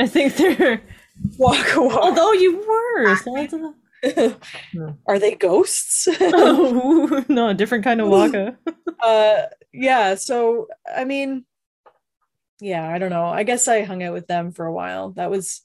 [0.00, 0.80] I think they're.
[1.38, 1.98] walk walk.
[2.02, 3.74] Although you were, so
[5.06, 6.08] Are they ghosts?
[6.20, 8.56] oh, no, a different kind of waka.
[9.02, 11.44] uh yeah so i mean
[12.60, 15.30] yeah i don't know i guess i hung out with them for a while that
[15.30, 15.62] was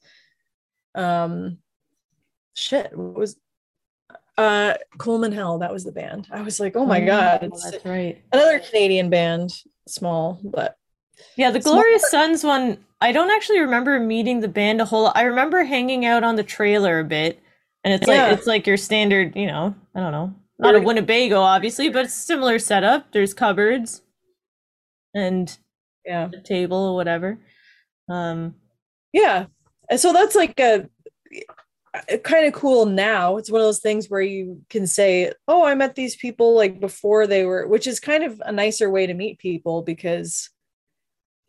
[0.93, 1.57] um
[2.53, 3.35] shit what was
[4.37, 7.71] uh coleman hell that was the band i was like oh my god Oh, it's
[7.71, 8.21] that's right.
[8.31, 9.51] another canadian band
[9.87, 10.77] small but
[11.37, 15.17] Yeah, the Glorious Sons one, I don't actually remember meeting the band a whole lot.
[15.17, 17.39] I remember hanging out on the trailer a bit.
[17.83, 18.27] And it's Yeah.
[18.27, 20.33] like it's like your standard, you know, I don't know.
[20.57, 23.11] Not a Winnebago, obviously, but it's similar setup.
[23.11, 24.01] There's cupboards
[25.13, 25.55] and
[26.05, 27.37] yeah a table or whatever.
[28.09, 28.55] Um
[29.13, 29.45] yeah
[29.89, 30.89] and so that's like a
[32.23, 35.73] kind of cool now it's one of those things where you can say oh i
[35.73, 39.13] met these people like before they were which is kind of a nicer way to
[39.13, 40.49] meet people because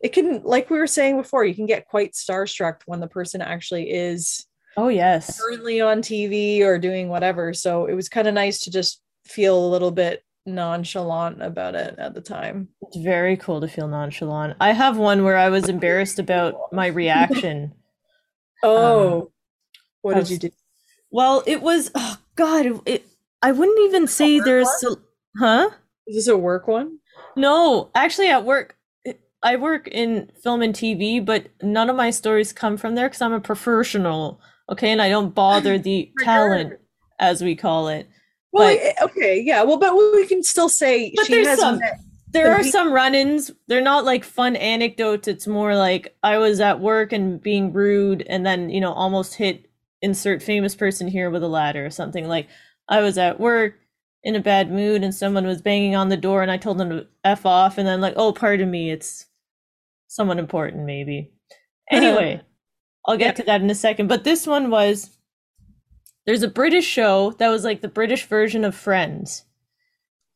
[0.01, 3.41] it can like we were saying before you can get quite starstruck when the person
[3.41, 4.45] actually is
[4.77, 5.41] oh yes.
[5.41, 9.57] currently on tv or doing whatever so it was kind of nice to just feel
[9.57, 14.55] a little bit nonchalant about it at the time It's very cool to feel nonchalant.
[14.61, 17.73] I have one where I was embarrassed about my reaction.
[18.63, 19.27] oh um,
[20.01, 20.49] what I did you do
[21.11, 23.07] Well, it was oh god, it, it
[23.41, 24.95] I wouldn't even say there's a,
[25.37, 25.69] huh?
[26.07, 26.99] is this a work one
[27.35, 28.76] No, actually, at work,
[29.51, 33.21] I work in film and TV, but none of my stories come from there because
[33.21, 36.79] I'm a professional, okay, and I don't bother the talent, sure.
[37.19, 38.09] as we call it.
[38.51, 41.79] well But- eh, okay yeah well but we can still say But there's some-
[42.33, 43.51] There are some run-ins.
[43.67, 45.27] They're not like fun anecdotes.
[45.29, 49.35] It's more like I was at work and being rude, and then you know almost
[49.35, 49.69] hit
[50.01, 52.27] insert famous person here with a ladder or something.
[52.27, 52.47] Like
[52.89, 53.75] I was at work
[54.23, 56.89] in a bad mood, and someone was banging on the door, and I told them
[56.89, 59.25] to f off, and then like, oh, pardon me, it's
[60.07, 61.31] someone important, maybe.
[61.89, 62.41] Anyway,
[63.05, 64.07] I'll get to that in a second.
[64.07, 65.17] But this one was
[66.25, 69.45] there's a British show that was like the British version of Friends.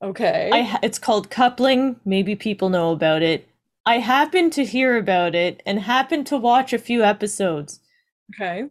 [0.01, 1.99] okay I it's called Coupling.
[2.05, 3.49] Maybe people know about it.
[3.85, 7.81] I happened to hear about it and happened to watch a few episodes.
[8.33, 8.69] okay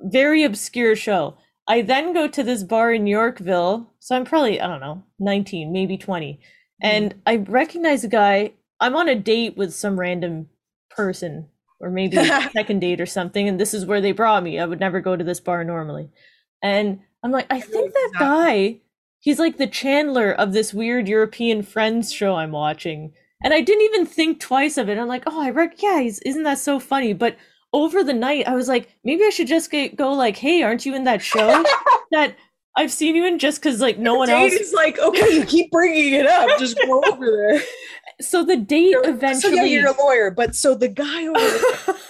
[0.00, 1.36] Very obscure show.
[1.68, 3.90] I then go to this bar in Yorkville.
[4.00, 6.32] So I'm probably, I don't know, 19, maybe 20.
[6.34, 6.38] Hmm.
[6.80, 8.52] And I recognize a guy.
[8.82, 10.48] I'm on a date with some random
[10.90, 11.48] person
[11.80, 12.16] or maybe
[12.52, 13.48] second date or something.
[13.48, 14.58] And this is where they brought me.
[14.58, 16.10] I would never go to this bar normally.
[16.62, 18.80] And I'm like, I think that guy,
[19.18, 23.12] he's like the Chandler of this weird European Friends show I'm watching.
[23.42, 24.98] And I didn't even think twice of it.
[24.98, 27.12] I'm like, oh, I rec- yeah, he's, isn't that so funny?
[27.12, 27.36] But
[27.72, 30.86] over the night, I was like, maybe I should just get, go like, hey, aren't
[30.86, 31.64] you in that show
[32.12, 32.36] that
[32.76, 33.38] I've seen you in?
[33.38, 34.52] Just because like no one else.
[34.52, 37.62] Is like okay you keep bringing it up just go over there
[38.22, 39.56] So the date eventually.
[39.56, 41.96] so yeah you're a lawyer but so the guy over there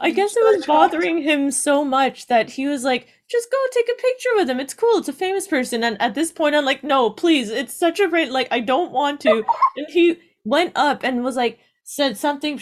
[0.00, 3.88] I guess it was bothering him so much that he was like, just go take
[3.88, 4.60] a picture with him.
[4.60, 4.98] It's cool.
[4.98, 5.82] It's a famous person.
[5.82, 7.50] And at this point, I'm like, no, please.
[7.50, 9.44] It's such a great, like, I don't want to.
[9.76, 12.58] And he went up and was like, said something,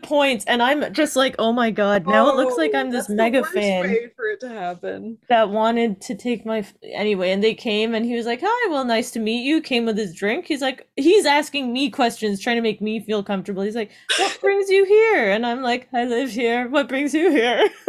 [0.00, 0.44] points.
[0.46, 2.06] And I'm just like, oh my God.
[2.06, 3.82] Now it looks like Oh, I'm this mega fan
[4.14, 6.58] for it to happen that wanted to take my.
[6.58, 9.60] f- Anyway, and they came and he was like, hi, well, nice to meet you.
[9.60, 10.46] Came with his drink.
[10.46, 13.64] He's like, he's asking me questions, trying to make me feel comfortable.
[13.64, 15.30] He's like, what brings you here?
[15.32, 16.68] And I'm like, I live here.
[16.68, 17.68] What brings you here?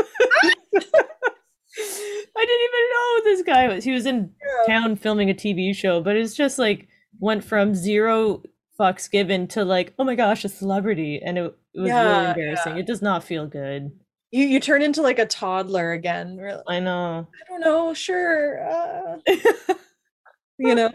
[2.34, 3.84] I didn't even know this guy was.
[3.84, 4.34] He was in
[4.68, 4.74] Yeah.
[4.80, 6.88] town filming a TV show, but it's just like
[7.20, 8.42] went from zero
[8.82, 12.26] fucks given to like, oh my gosh, a celebrity, and it, it was Yeah, really
[12.30, 12.78] embarrassing.
[12.78, 13.92] It does not feel good.
[14.32, 17.28] you you turn into like a toddler again We're I know.
[17.36, 19.18] i don't know sure uh,
[20.58, 20.92] you know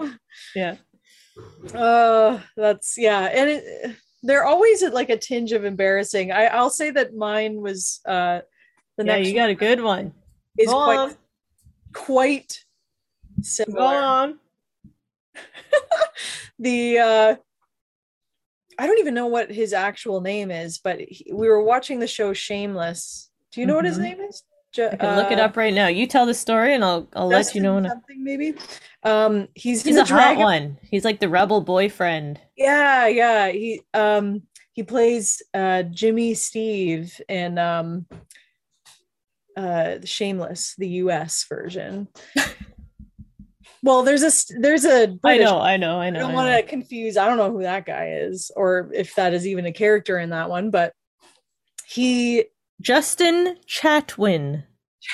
[0.54, 0.76] yeah.
[1.74, 6.70] uh that's yeah and it, they're always at like a tinge of embarrassing i i'll
[6.70, 8.40] say that mine was uh
[8.96, 10.14] the Yeah, next you got a good one.
[10.58, 11.14] is Go quite on.
[11.92, 12.64] quite
[13.38, 14.38] Go similar on.
[16.58, 17.36] the uh
[18.78, 22.06] I don't even know what his actual name is, but he, we were watching the
[22.06, 23.30] show Shameless.
[23.52, 24.02] Do you know what his Mhm.
[24.02, 24.42] name is?
[24.72, 25.86] Ju- I can look it uh, up right now.
[25.86, 27.74] You tell the story, and I'll I'll let you know.
[27.74, 28.54] When something maybe.
[29.02, 30.78] Um, he's He's a the hot one.
[30.82, 32.38] He's like the rebel boyfriend.
[32.56, 33.48] Yeah, yeah.
[33.48, 38.06] He um he plays uh Jimmy Steve in um
[39.56, 42.08] uh Shameless, the US version.
[43.86, 46.18] well, there's a there's a I British know, I know, I know.
[46.18, 47.16] I don't want to confuse.
[47.16, 50.30] I don't know who that guy is, or if that is even a character in
[50.30, 50.70] that one.
[50.70, 50.92] But
[51.86, 52.46] he
[52.80, 54.64] Justin Chatwin.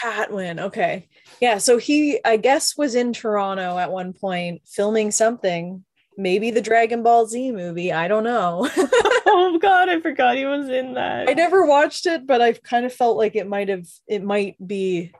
[0.02, 0.58] Chatwin.
[0.58, 1.06] Okay,
[1.38, 1.58] yeah.
[1.58, 5.84] So he, I guess, was in Toronto at one point filming something.
[6.16, 7.92] Maybe the Dragon Ball Z movie.
[7.92, 8.70] I don't know.
[8.76, 11.28] oh god, I forgot he was in that.
[11.28, 13.86] I never watched it, but I've kind of felt like it might have.
[14.06, 15.12] It might be,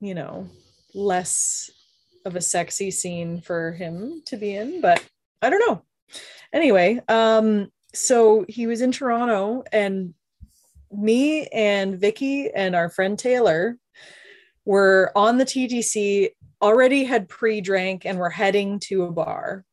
[0.00, 0.48] you know,
[0.94, 1.70] less
[2.24, 5.04] of a sexy scene for him to be in, but
[5.40, 5.82] I don't know.
[6.52, 10.14] Anyway, um, so he was in Toronto, and
[10.92, 13.78] me and Vicky and our friend Taylor
[14.64, 16.30] were on the TTC.
[16.60, 19.64] Already had pre-drank and we're heading to a bar.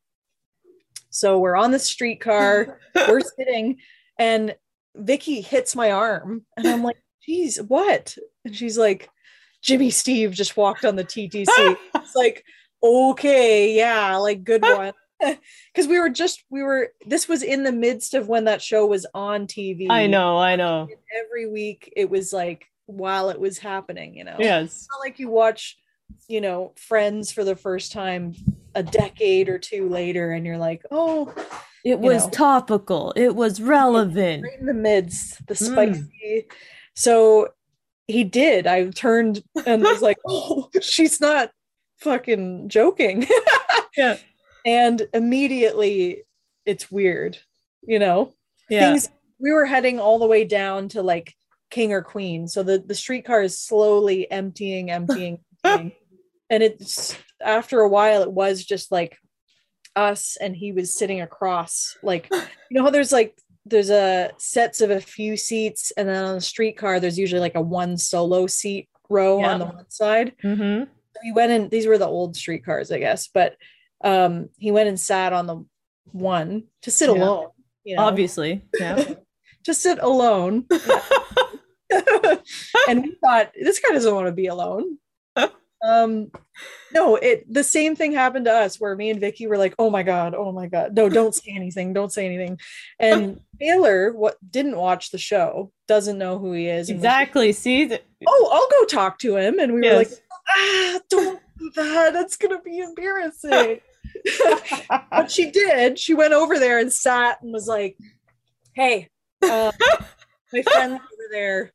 [1.10, 3.78] So we're on the streetcar we're sitting
[4.18, 4.56] and
[4.96, 8.16] Vicky hits my arm and I'm like, geez, what?
[8.44, 9.08] And she's like,
[9.62, 11.76] Jimmy Steve just walked on the TTC.
[11.94, 12.44] it's like,
[12.82, 14.92] okay, yeah, like good one.
[15.74, 18.86] Because we were just, we were, this was in the midst of when that show
[18.86, 19.90] was on TV.
[19.90, 20.84] I know, I know.
[20.90, 20.96] And
[21.26, 24.36] every week it was like while it was happening, you know?
[24.38, 24.64] Yes.
[24.64, 25.76] It's not like you watch,
[26.26, 28.34] you know, Friends for the first time
[28.74, 31.34] a decade or two later and you're like, oh,
[31.84, 32.30] It was know.
[32.30, 33.12] topical.
[33.14, 34.42] It was relevant.
[34.44, 35.66] right in the midst, the Mm.
[35.72, 36.46] spicy.
[36.96, 37.48] So
[38.10, 38.66] he did.
[38.66, 41.50] I turned and was like, oh, she's not
[42.00, 43.26] fucking joking.
[43.96, 44.18] Yeah.
[44.64, 46.22] and immediately
[46.64, 47.36] it's weird,
[47.82, 48.34] you know?
[48.70, 48.92] Yeah.
[48.92, 49.08] Things
[49.40, 51.34] we were heading all the way down to like
[51.70, 52.46] king or queen.
[52.46, 55.92] So the, the streetcar is slowly emptying, emptying, emptying.
[56.48, 59.18] And it's after a while, it was just like
[59.96, 64.80] us and he was sitting across like you know how there's like there's a sets
[64.80, 68.46] of a few seats and then on the streetcar there's usually like a one solo
[68.46, 69.52] seat row Yeah.
[69.52, 70.84] on the one side Mm-hmm.
[71.24, 73.56] we went in these were the old streetcars i guess but
[74.02, 75.64] um he went and sat on the
[76.12, 77.16] one to sit Yeah.
[77.22, 77.46] alone
[77.84, 78.62] you know Obviously.
[78.78, 79.04] Yeah.
[79.64, 80.66] to sit alone
[82.88, 84.98] and we thought this guy doesn't want to be alone
[85.82, 86.30] um
[86.92, 89.88] no it the same thing happened to us where me and vicky were like oh
[89.88, 90.94] my god oh my god.
[90.94, 92.58] No don't say anything don't say anything.
[92.98, 96.88] And taylor what didn't watch the show doesn't know who he is.
[96.88, 97.52] Was like, exactly.
[97.52, 99.58] See th- oh i'll go talk to him.
[99.58, 100.10] And we were like
[100.48, 102.12] ah don't do that.
[102.12, 103.80] That's gonna be embarrassing.
[105.10, 105.98] But she did.
[105.98, 107.96] She went over there and sat and was like
[108.74, 109.08] hey
[109.42, 109.72] uh,
[110.52, 111.72] my friend over there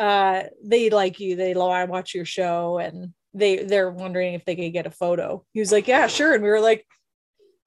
[0.00, 4.56] uh they like you they I watch your show and they they're wondering if they
[4.56, 5.44] could get a photo.
[5.52, 6.32] He was like yeah sure.
[6.32, 6.86] And we were like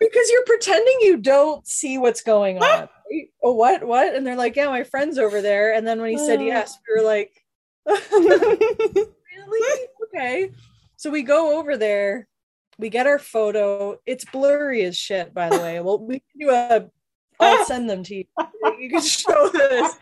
[0.00, 2.88] because you're pretending you don't see what's going on.
[3.10, 3.28] Right?
[3.42, 4.14] oh what what?
[4.14, 5.74] And they're like yeah my friends over there.
[5.74, 6.44] And then when he said Oh.
[6.44, 7.44] yes we were like
[8.12, 9.88] really?
[10.04, 10.50] Okay.
[10.96, 12.28] So we go over there
[12.78, 13.98] we get our photo.
[14.06, 15.80] It's blurry as shit by the way.
[15.80, 16.88] Well we can do a
[17.40, 18.24] i'll send them to you
[18.78, 19.96] you can show this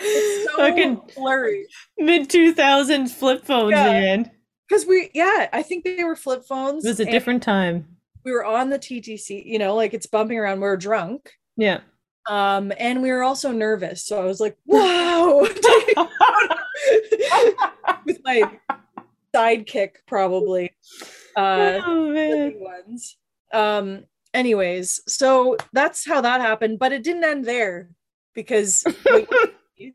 [0.00, 1.66] it's so Fucking blurry
[1.98, 3.92] Mid 2000s flip phones, Yeah.
[3.92, 4.30] man.
[4.68, 7.86] because we yeah i think they were flip phones It was a different time.
[8.24, 11.80] we were on the ttc you know like it's bumping around we are drunk Yeah.
[12.28, 15.40] um and we were also nervous so i was like wow
[18.06, 18.42] with my
[19.34, 20.70] sidekick probably
[21.36, 22.54] uh oh man.
[22.58, 23.16] ones.
[23.52, 24.04] Um,
[24.34, 27.90] anyways, so that's how that happened, but it didn't end there
[28.34, 29.94] because what you see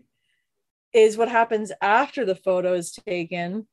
[0.93, 3.67] is what happens after the photo is taken,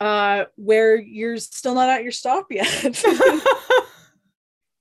[0.00, 2.96] uh, where you're still not at your stop yet.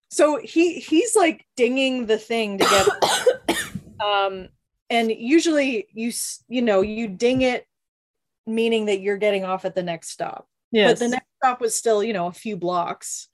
[0.10, 3.58] so he he's like dinging the thing to get
[4.06, 4.48] um
[4.92, 6.12] and usually you
[6.48, 7.66] you know you ding it
[8.46, 10.92] meaning that you're getting off at the next stop yes.
[10.92, 13.28] but the next stop was still, you know, a few blocks.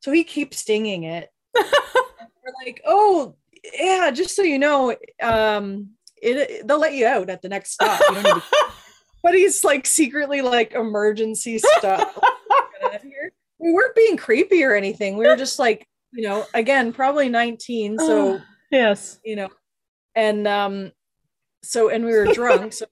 [0.00, 1.28] So he keeps stinging it.
[1.54, 3.36] We're like, oh,
[3.78, 5.90] yeah, just so you know, um,
[6.22, 8.00] it they'll let you out at the next stop.
[8.00, 8.42] You don't need to-
[9.22, 12.14] but he's like secretly like emergency stuff.
[12.72, 13.32] Get out of here.
[13.58, 15.16] We weren't being creepy or anything.
[15.16, 17.98] We were just like, you know, again, probably 19.
[17.98, 18.40] So
[18.70, 19.18] yes.
[19.24, 19.48] you know
[20.14, 20.92] and um
[21.62, 22.86] so and we were drunk so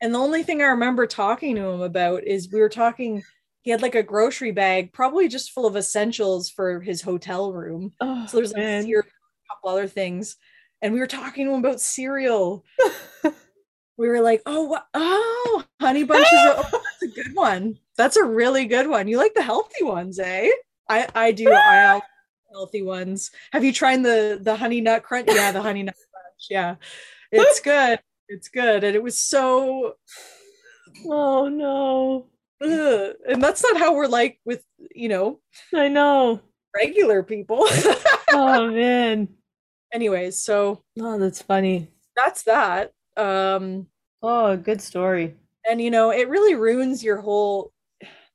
[0.00, 3.22] and the only thing i remember talking to him about is we were talking
[3.64, 7.92] he had like a grocery bag probably just full of essentials for his hotel room.
[8.00, 8.82] Oh, so there's like man.
[8.82, 10.36] cereal, a couple other things.
[10.82, 12.64] And we were talking to him about cereal.
[13.96, 17.78] We were like oh wha- oh honey bunches oh, that's a good one.
[17.96, 19.06] That's a really good one.
[19.06, 20.50] You like the healthy ones eh?
[20.88, 21.50] I i do.
[21.52, 22.02] I like
[22.52, 23.30] healthy ones.
[23.52, 25.28] Have you tried the the honey nut crunch?
[25.30, 26.46] Yeah the honey nut crunch.
[26.50, 26.74] Yeah.
[27.30, 28.00] It's good.
[28.28, 28.82] It's good.
[28.82, 29.94] And it was so
[31.06, 32.26] Oh no.
[32.64, 33.14] Ugh.
[33.28, 35.40] and that's not how we're like with, you know,
[35.74, 36.40] I know.
[36.74, 37.66] regular people.
[38.36, 39.28] Oh man.
[39.92, 41.88] Anyways, so Oh, that's funny.
[42.16, 42.92] that's that.
[43.16, 43.86] Um
[44.22, 45.36] Oh, good story.
[45.68, 47.72] and you know, it really ruins your whole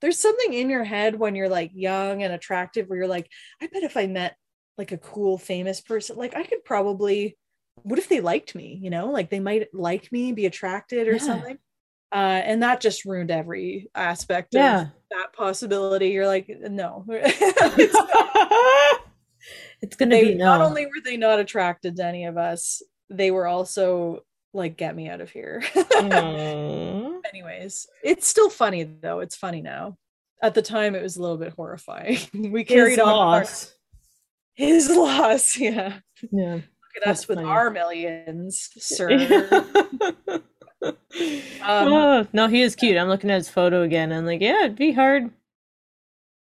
[0.01, 3.27] there's something in your head when you're like young and attractive where you're like,
[3.61, 4.37] I bet if I met
[4.77, 7.37] like a cool famous person, like I could probably
[7.83, 9.09] what if they liked me, you know?
[9.11, 11.17] Like they might like me, be attracted or Yeah.
[11.17, 11.57] something.
[12.11, 14.81] Uh and that just ruined every aspect Yeah.
[14.81, 16.09] of that possibility.
[16.09, 17.05] You're like, no.
[17.09, 17.95] It's
[19.81, 20.45] it's gonna they be no.
[20.45, 24.95] not only were they not attracted to any of us, they were also like, get
[24.95, 25.63] me out of here.
[25.75, 27.19] Aw.
[27.33, 29.19] Anyways, it's still funny though.
[29.19, 29.97] It's funny now.
[30.41, 32.17] At the time, it was a little bit horrifying.
[32.33, 33.45] we carried His on our-
[34.55, 35.55] his loss.
[35.57, 35.99] Yeah,
[36.31, 36.53] Yeah.
[36.55, 36.63] look
[36.97, 37.47] at That's us with funny.
[37.49, 39.09] our millions, sir.
[40.81, 42.97] Um, oh, no, he is cute.
[42.97, 44.11] I'm looking at his photo again.
[44.13, 45.29] I'm like, yeah, it'd be hard.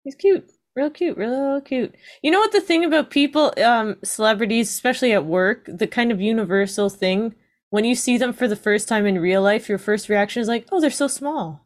[0.03, 0.49] He's cute.
[0.75, 1.95] Real cute, real cute.
[2.21, 6.21] You know what the thing about people, um, celebrities, especially at work, the kind of
[6.21, 7.33] universal thing,
[7.71, 10.47] when you see them for the first time in real life, your first reaction is
[10.47, 11.65] like, oh, they're so small.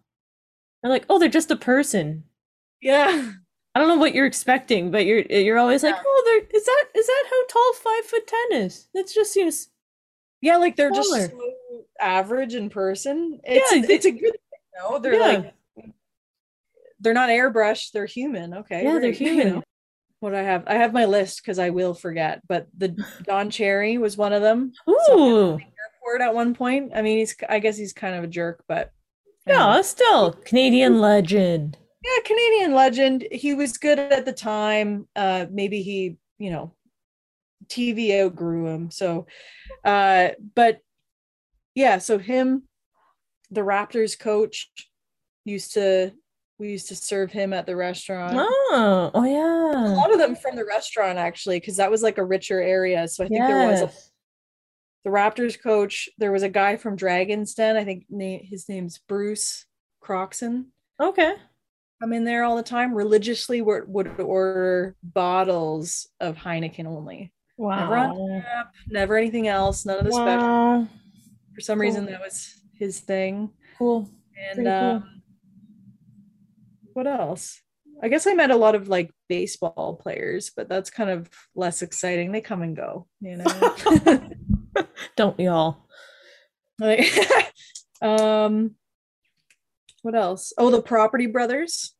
[0.83, 2.23] Or like, oh, they're just a person.
[2.81, 3.33] yeah,
[3.75, 6.85] I don't know what you're expecting, but you're you're always like, oh, they're is that
[6.95, 8.87] is that how tall five foot ten is?
[8.93, 9.69] That just seems
[10.41, 11.29] yeah, like they're just so
[11.99, 13.39] average in person.
[13.43, 14.99] It's Yeah, it's a good thing, though.
[14.99, 15.19] They're Yeah.
[15.37, 15.53] like
[16.99, 17.91] they're not airbrushed.
[17.91, 18.53] They're human.
[18.53, 19.53] Okay, yeah, they're great, you human.
[19.55, 19.63] know.
[20.19, 22.41] What I have, I have my list because I will forget.
[22.47, 22.89] But the
[23.23, 24.71] Don Cherry was one of them.
[24.87, 26.91] Ooh, Airport at one point.
[26.95, 28.91] I mean, he's I guess he's kind of a jerk, but
[29.47, 31.77] yeah, still Canadian legend.
[32.03, 33.27] yeah, Canadian legend.
[33.31, 35.07] He was good at the time.
[35.15, 36.75] Uh, maybe he, you know,
[37.71, 38.91] TV outgrew him.
[38.91, 39.27] So,
[39.83, 40.79] uh, but
[41.75, 42.63] yeah, so him,
[43.49, 44.69] the Raptors coach,
[45.45, 46.11] used to
[46.59, 48.35] we used to serve him at the restaurant.
[48.37, 49.93] Oh, oh yeah.
[49.93, 53.07] A lot of them from the restaurant actually, because that was like a richer area.
[53.07, 53.91] So I think there was a,
[55.03, 56.07] the Raptors coach.
[56.19, 57.77] There was a guy from Dragon's Den.
[57.77, 59.65] I think na- his name's Bruce
[60.01, 60.67] Croxon.
[60.99, 61.33] Okay.
[62.03, 67.33] I'm in there all the time religiously would order bottles of Heineken only.
[67.69, 68.41] Never on Wow.
[68.41, 70.47] tap, never anything else, none of the special.
[70.47, 70.87] Wow.
[71.53, 73.51] For some reason, that was his thing.
[73.77, 74.09] Cool.
[74.37, 74.79] And Pretty cool.
[74.79, 75.21] um,
[76.93, 77.61] what else?
[78.03, 81.81] I guess I met a lot of like baseball players, but that's kind of less
[81.83, 82.31] exciting.
[82.31, 84.27] They come and go, you know.
[85.15, 85.87] Don't we all?
[86.79, 87.05] like,
[88.01, 88.75] um,
[90.01, 90.51] what else?
[90.57, 91.93] Oh, the Property Brothers.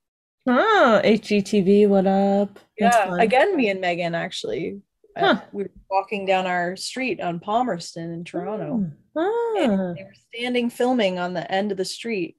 [0.49, 2.57] Ah, HGTV, what up?
[2.79, 4.81] Yeah, again, me and Megan actually.
[5.15, 5.41] Uh, Huh.
[5.51, 8.91] we were walking down our street on Palmerston in Toronto.
[9.15, 9.53] Ah.
[9.57, 12.37] And they were standing filming on the end of the street.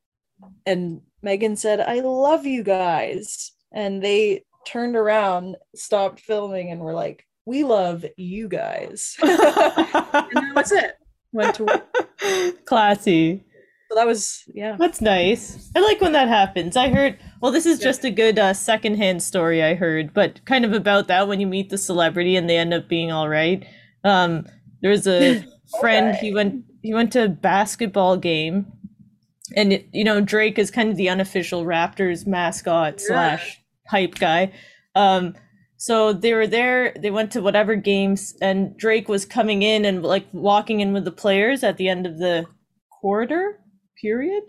[0.66, 3.52] And Megan said, I love you guys.
[3.72, 9.16] And they turned around, stopped filming, and were like, We love you guys.
[9.22, 10.94] and that was it.
[11.32, 12.64] Went to work.
[12.64, 13.44] Classy.
[13.93, 14.76] So that was, yeah.
[14.78, 15.70] That's nice.
[15.76, 16.78] I like when that happens.
[16.78, 17.84] I heard, well, this is Yeah.
[17.84, 21.47] just a good uh, secondhand story I heard, but kind of about that when you
[21.47, 23.66] meet the celebrity and they end up being all right.
[24.03, 24.47] Um,
[24.80, 25.45] there was a
[25.80, 28.64] friend, he went he went to a basketball game
[29.55, 34.53] and it, you know Drake is kind of the unofficial Raptors mascot slash hype guy.
[34.95, 35.34] Um,
[35.76, 36.95] so they were there.
[36.99, 41.05] They went to whatever games, and Drake was coming in and like walking in with
[41.05, 42.47] the players at the end of the
[43.03, 43.59] quarter
[44.03, 44.42] period.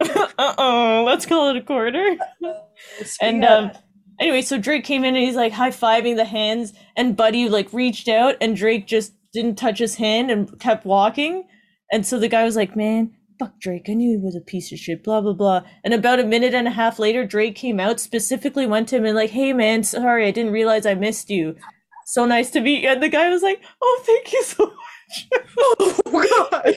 [0.00, 2.16] uh oh, let's call it a quarter.
[3.20, 3.54] And Yeah.
[3.54, 3.70] um,
[4.20, 7.72] anyway, so Drake came in and he's like high fiving the hands, and Buddy like
[7.72, 11.46] reached out, and Drake just didn't touch his hand and kept walking.
[11.92, 13.86] And so the guy was like, "Man, fuck Drake.
[13.88, 15.62] I knew he was a piece of shit." Blah blah blah.
[15.84, 19.04] And about a minute and a half later, Drake came out, specifically went to him
[19.04, 21.56] and like, "Hey man, sorry, I didn't realize I missed you.
[22.06, 24.66] So nice to meet you." And the guy was like, "Oh, thank you so
[25.32, 26.69] much." oh, God.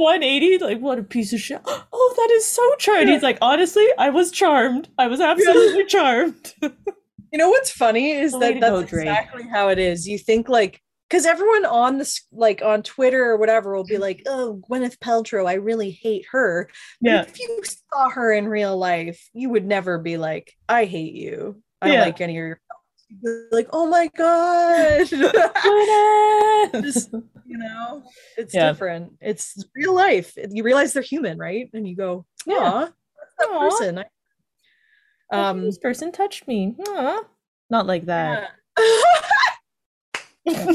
[0.00, 3.38] Just 180 like what a piece of shit oh that is so charmed he's like
[3.42, 6.54] honestly i was charmed i was absolutely charmed
[7.32, 10.08] You know what's funny is Way that that's go, exactly how it is.
[10.08, 14.22] You think like because everyone on this like on Twitter or whatever will be like,
[14.26, 16.68] "Oh, Gwyneth Paltrow, I really hate her."
[17.00, 20.86] But yeah if you saw her in real life, you would never be like, "I
[20.86, 21.62] hate you.
[21.80, 22.04] I don't Yeah.
[22.04, 22.60] like any of your."
[23.52, 25.06] Like, "Oh my god!"
[26.82, 27.14] Just-
[27.50, 28.02] you know,
[28.36, 28.68] it's Yeah.
[28.70, 29.12] different.
[29.20, 30.32] It's real life.
[30.50, 31.68] You realize they're human, right?
[31.74, 32.56] And you go, Yeah.
[32.58, 33.58] "Aw, that's that Aw.
[33.60, 34.06] person." I-
[35.32, 37.22] um this person touched me Aw.
[37.70, 38.50] not like that
[40.44, 40.72] yeah.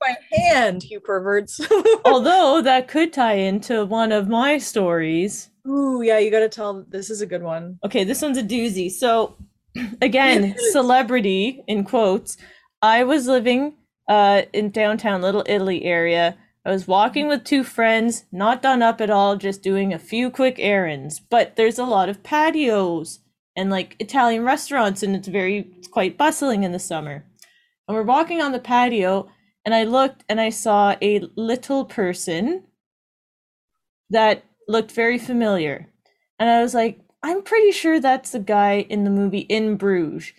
[0.00, 1.60] my hand, you perverts.
[2.04, 5.50] Although that could tie into one of my stories.
[5.68, 6.84] Ooh, yeah, you got to tell.
[6.88, 7.78] This is a good one.
[7.84, 8.90] Okay, this one's a doozy.
[8.90, 9.36] So,
[10.02, 12.36] again, celebrity in quotes.
[12.82, 13.74] I was living
[14.08, 16.36] uh, in downtown Little Italy area.
[16.64, 20.30] I was walking with two friends, not done up at all, just doing a few
[20.30, 21.20] quick errands.
[21.20, 23.20] But there's a lot of patios
[23.54, 27.24] and like Italian restaurants, and it's very it's quite bustling in the summer.
[27.86, 29.28] And we're walking on the patio,
[29.64, 32.64] and I looked and I saw a little person
[34.10, 35.88] that looked very familiar.
[36.38, 40.32] And I was like, I'm pretty sure that's the guy in the movie In Bruges.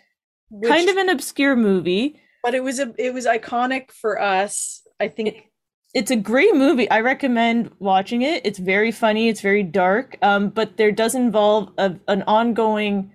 [0.49, 2.19] Which, kind of an obscure movie.
[2.47, 4.81] But it was a it was iconic for us.
[5.01, 5.49] I think
[5.93, 6.89] It's a great movie.
[6.89, 8.45] I recommend watching it.
[8.45, 13.11] It's very funny, it's very dark, um, but there does involve a, an ongoing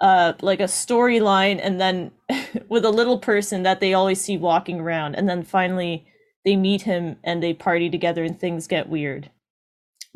[0.00, 2.10] uh like a storyline and then
[2.70, 6.06] with a little person that they always see walking around and then finally
[6.46, 9.30] they meet him and they party together and things get weird,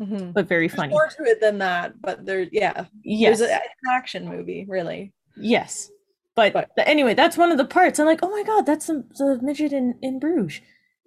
[0.01, 0.33] Mhm.
[0.33, 0.93] but very there's funny.
[0.93, 2.01] more to it than that.
[2.01, 3.37] But there, yeah, Yes.
[3.37, 5.13] there's a, an action movie, really.
[5.39, 5.91] Yes.
[6.37, 7.99] But, But- anyway, that's one of the parts.
[7.99, 10.61] I'm like, oh my god, that's the, the midget in, in Bruges.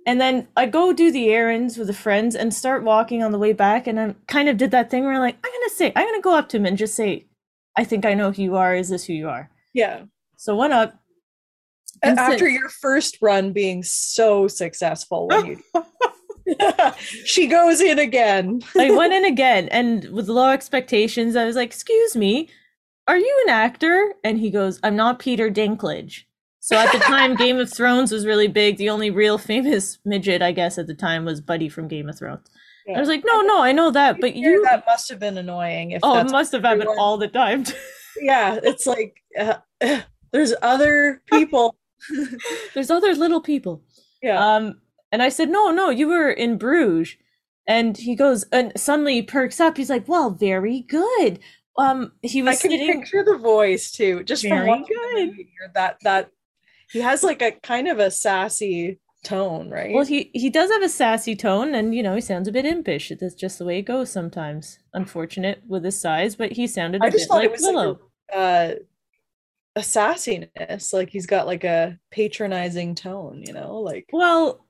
[0.07, 3.39] And then I go do the errands with the friends and start walking on the
[3.39, 3.87] way back.
[3.87, 6.21] And I kind of did that thing where I'm like, I'm gonna say, I'm gonna
[6.21, 7.27] go up to him and just say,
[7.77, 8.75] I think I know who you are.
[8.75, 9.51] Is this who you are?
[9.73, 10.03] Yeah.
[10.37, 10.99] So went up.
[12.03, 15.63] And After said- your first run being so successful, when you
[17.25, 18.63] she goes in again.
[18.77, 22.49] I went in again and with low expectations, I was like, excuse me,
[23.11, 24.15] are you an actor?
[24.23, 26.25] And he goes, I'm not Peter Dinklage.
[26.61, 28.77] So at the time, Game of Thrones was really big.
[28.77, 32.19] The only real famous midget, I guess, at the time was Buddy from Game of
[32.19, 32.47] Thrones.
[32.95, 34.63] I was like, no, no, I know that, but you.
[34.65, 35.93] that must have been annoying.
[35.93, 37.65] If Oh, it must have happened all the time.
[38.21, 39.57] yeah, it's like uh,
[40.33, 41.77] there's other people.
[42.75, 43.83] There's other little people.
[44.23, 44.81] yeah, Um,
[45.13, 47.17] and I said, no, no, you were in Bruges.
[47.69, 49.77] And he goes, and suddenly he perks up.
[49.77, 51.39] He's like, well, very good.
[51.79, 52.59] Um, he was.
[52.59, 53.01] I can sitting.
[53.01, 54.23] picture the voice too.
[54.25, 55.47] Just from Very the good.
[55.75, 56.31] that that
[56.91, 59.95] he has like a kind of a sassy tone, right?
[59.95, 62.67] Well, he he does have a sassy tone, and you know he sounds a bit
[62.67, 63.13] impish.
[63.21, 64.79] That's just the way it goes sometimes.
[64.95, 67.61] Unfortunate with his size, but he sounded a I just bit thought like it was
[67.63, 67.89] Willow.
[67.89, 67.99] like
[68.33, 68.75] a, uh,
[69.77, 70.93] a sassiness.
[70.93, 73.79] Like he's got like a patronizing tone, you know.
[73.79, 74.67] Like well,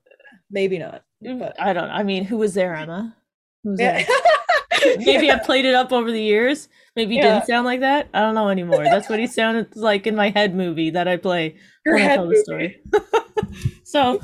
[0.49, 1.89] maybe not, but I don't.
[1.89, 3.15] I mean, who was there, Emma?
[3.63, 4.03] Who was yeah.
[4.03, 4.07] there?
[4.97, 6.69] Maybe I played it up over the years.
[6.95, 7.33] Maybe he Yeah.
[7.35, 8.09] didn't sound like that.
[8.13, 8.83] I don't know anymore.
[8.83, 11.55] That's what he sounded like in my head movie that I play
[11.85, 12.81] Your when I tell the story.
[13.83, 14.19] so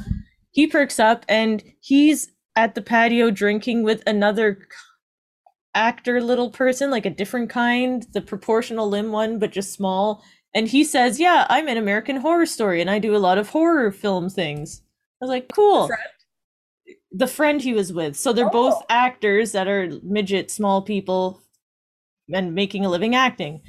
[0.52, 4.68] he perks up and he's at the patio drinking with another
[5.76, 10.24] actor little person, like a different kind, the proportional limb one, but just small.
[10.54, 13.50] And he says, Yeah, I'm an American horror story and I do a lot of
[13.50, 14.82] horror film things.
[15.22, 15.88] I was like, Cool.
[15.88, 16.02] friend?
[17.12, 18.16] The friend he was with.
[18.16, 18.86] So they're both Oh.
[18.90, 21.42] actors that are midget, small people
[22.34, 23.62] and making a living acting.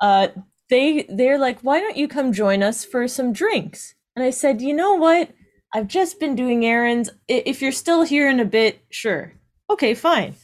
[0.00, 0.28] Uh
[0.70, 3.94] they they're like, Why don't you come join us for some drinks?
[4.14, 5.30] And I said, You know what?
[5.74, 7.08] I've just been doing errands.
[7.28, 9.32] If you're still here in a bit, sure.
[9.70, 10.34] Okay, fine.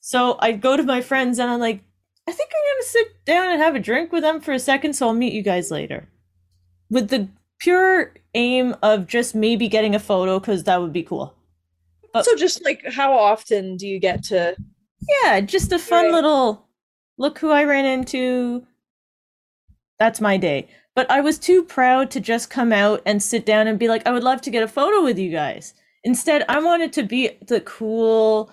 [0.00, 1.82] So I go to my friends and I'm like,
[2.28, 4.94] I think I'm gonna sit down and have a drink with them for a second,
[4.94, 6.08] so I'll meet you guys later.
[6.88, 7.28] With the
[7.58, 11.34] pure aim of just maybe getting a photo because that would be cool.
[12.14, 14.56] Uh, so just like how often do you get to
[15.22, 16.12] Yeah, just a fun Right.
[16.12, 16.68] little
[17.18, 18.66] look who I ran into.
[19.98, 20.68] That's my day.
[20.94, 24.06] But I was too proud to just come out and sit down and be like,
[24.06, 25.74] I would love to get a photo with you guys.
[26.04, 28.50] Instead, I wanted to be the cool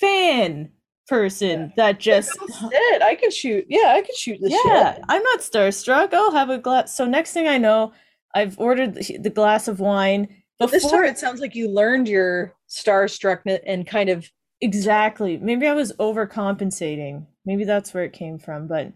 [0.00, 0.70] fan
[1.08, 3.02] person that just it.
[3.02, 3.66] I can shoot.
[3.68, 5.02] Yeah, I can shoot the yeah, shit.
[5.08, 6.12] I'm not starstruck.
[6.14, 6.96] I'll have a glass.
[6.96, 7.92] So next thing I know,
[8.34, 10.41] I've ordered the glass of wine.
[10.66, 14.30] But this Before- time it sounds like you learned your starstruckness and kind of
[14.62, 15.38] Exactly.
[15.38, 17.26] Maybe I was overcompensating.
[17.44, 18.68] Maybe that's where it came from.
[18.68, 18.92] But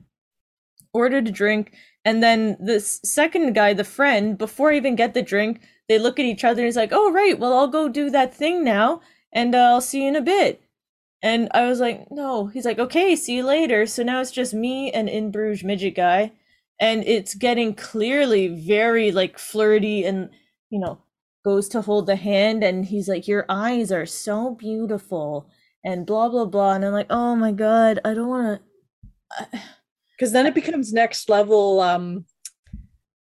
[0.92, 5.22] ordered a drink, and then this second guy, the friend, before I even get the
[5.22, 8.10] drink, they look at each other and he's like, "Oh right, well I'll go do
[8.10, 9.00] that thing now,
[9.32, 10.62] and uh, I'll see you in a bit."
[11.20, 14.54] And I was like, "No." He's like, "Okay, see you later." So now it's just
[14.54, 16.30] me and in Bruges midget guy,
[16.80, 20.30] and it's getting clearly very like flirty and
[20.70, 20.98] you know
[21.46, 25.48] goes to hold the hand and he's like your eyes are so beautiful
[25.84, 26.72] and blah blah blah.
[26.72, 28.60] And i'm like oh my god i don't want
[29.38, 29.60] to
[30.10, 32.24] because then it becomes next level um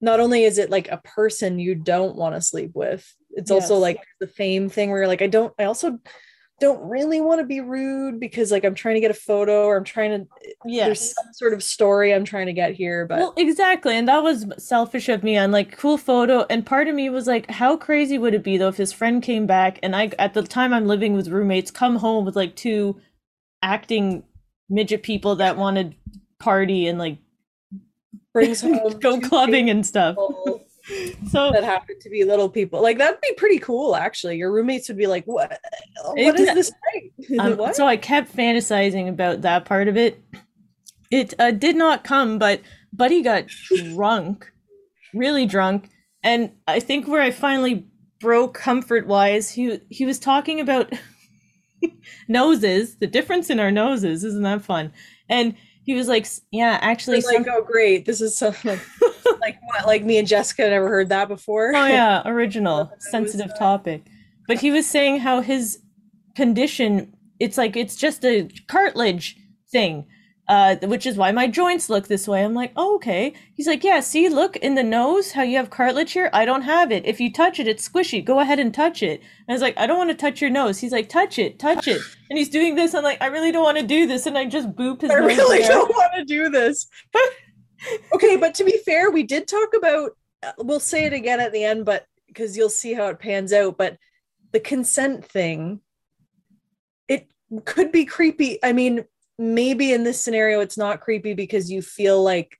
[0.00, 3.76] not only is it like a person you don't want to sleep with it's also
[3.76, 5.98] like the fame thing where you're like i don't i also
[6.64, 9.76] don't really want to be rude because like I'm trying to get a photo or
[9.76, 10.26] I'm trying to
[10.64, 13.94] yeah there's some sort of story I'm trying to get here, but Well, exactly.
[13.96, 16.46] And that was selfish of me on like cool photo.
[16.48, 19.22] And part of me was like, how crazy would it be though if his friend
[19.22, 22.56] came back and I at the time I'm living with roommates, come home with like
[22.56, 22.98] two
[23.62, 24.24] acting
[24.70, 25.94] midget people that wanted
[26.38, 27.18] party and like
[28.32, 30.16] brings home go clubbing and stuff.
[31.30, 32.82] So that happened to be little people.
[32.82, 34.37] Like that'd be pretty cool actually.
[34.37, 35.59] Your roommates would be like, "What?
[36.05, 37.11] What is this thing?
[37.41, 40.22] Um, what?" So I kept fantasizing about that part of it.
[41.11, 42.61] It uh, did not come, but
[42.93, 44.53] Buddy got drunk,
[45.14, 45.89] really drunk,
[46.22, 47.87] and I think where I finally
[48.20, 50.93] broke comfort wise, he he was talking about
[52.28, 54.93] noses, the difference in our noses, isn't that fun?
[55.28, 55.55] And
[55.85, 58.80] he was like, "Yeah, actually, like, some- oh great, this is so like,
[59.41, 59.87] like what?
[59.87, 61.74] Like me and Jessica never heard that before.
[61.74, 64.07] Oh yeah, original, That was, sensitive uh, topic.
[64.49, 65.78] But he was saying how his
[66.35, 69.37] condition, it's like it's just a cartilage
[69.70, 70.07] thing.
[70.47, 72.45] Uh, which is why my joints look this way.
[72.45, 73.32] I'm like, oh, okay.
[73.55, 76.28] He's like, yeah, see, look in the nose, how you have cartilage here?
[76.34, 77.07] I don't have it.
[77.07, 78.22] If you touch it, it's squishy.
[78.22, 79.20] Go ahead and touch it.
[79.20, 80.78] And I was like, I don't want to touch your nose.
[80.78, 82.03] He's like, touch it, touch it.
[82.28, 82.95] And he's doing this.
[82.95, 84.26] I'm like, I really don't want to do this.
[84.26, 85.26] And I just boop his I nose.
[85.28, 85.68] really there.
[85.68, 86.88] don't want to do this.
[88.14, 90.11] okay, but to be fair, we did talk about.
[90.42, 93.53] uh, We'll say it again at the end, but because you'll see how it pans
[93.53, 93.78] out.
[93.78, 93.99] But
[94.53, 95.80] the consent thing,
[97.09, 97.28] it
[97.64, 98.59] could be creepy.
[98.62, 99.05] I mean,
[99.39, 102.59] maybe in this scenario, it's not creepy because you feel like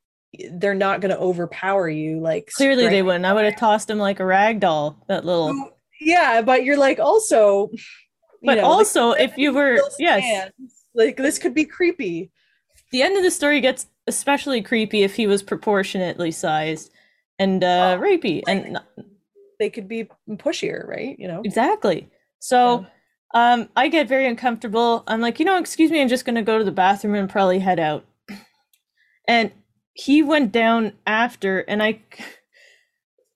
[0.53, 2.21] they're not going to overpower you.
[2.21, 3.25] Like Clearly they wouldn't.
[3.25, 5.71] I would have tossed him like a rag doll, that little.
[6.01, 7.71] Yeah, but you're like also.
[7.73, 7.79] you
[8.43, 10.85] But know, also, if you were, yes, stands.
[10.95, 12.31] like this could be creepy.
[12.91, 16.91] the end of the story gets especially creepy if he was proportionately sized
[17.39, 18.79] and uh Oh, rapey and
[19.59, 21.19] They could be pushier, right?
[21.19, 21.43] You know.
[21.45, 22.11] exactly
[22.41, 22.85] so
[23.33, 26.43] um i get very uncomfortable i'm like you know excuse me i'm just going to
[26.43, 28.05] go to the bathroom and probably head out
[29.27, 29.51] and
[29.95, 32.01] he went down after and I,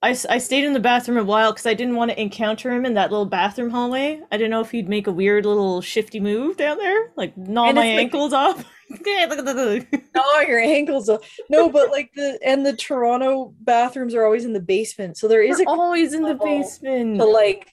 [0.03, 2.85] I, I stayed in the bathroom a while because I didn't want to encounter him
[2.85, 4.21] in that little bathroom hallway.
[4.31, 7.67] I didn't know if he'd make a weird little shifty move down there, like gnaw
[7.73, 8.65] my like- ankles off.
[9.07, 9.87] yeah, look at the.
[10.17, 11.09] Oh, your ankles.
[11.09, 15.29] are- No, but like the and the Toronto bathrooms are always in the basement, so
[15.29, 17.19] there is a always in the basement.
[17.19, 17.73] to like.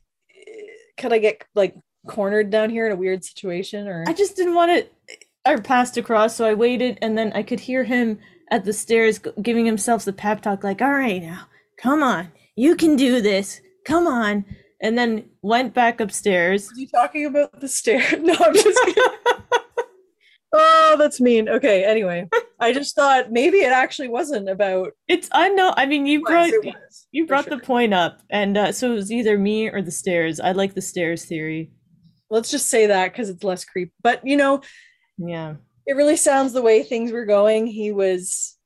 [0.97, 1.75] Could I get like
[2.07, 4.93] cornered down here in a weird situation, or I just didn't want it.
[5.45, 8.19] I passed across, so I waited, and then I could hear him
[8.51, 11.47] at the stairs giving himself the pep talk, like, "All right, now,
[11.77, 13.61] come on, you can do this.
[13.85, 14.45] Come on."
[14.81, 16.69] And then went back upstairs.
[16.69, 18.03] Are you talking about the stair?
[18.19, 18.79] No, I'm just
[20.53, 21.49] oh, that's mean.
[21.49, 22.27] Okay, anyway.
[22.59, 25.73] I just thought maybe it actually wasn't about It's I know.
[25.75, 27.57] I mean, you brought was, you brought sure.
[27.57, 30.39] the point up, and uh, so it was either me or the stairs.
[30.39, 31.71] I like the stairs theory.
[32.29, 33.91] Let's just say that because it's less creep.
[34.01, 34.61] But you know,
[35.17, 35.55] Yeah.
[35.85, 37.67] it really sounds the way things were going.
[37.67, 38.57] He was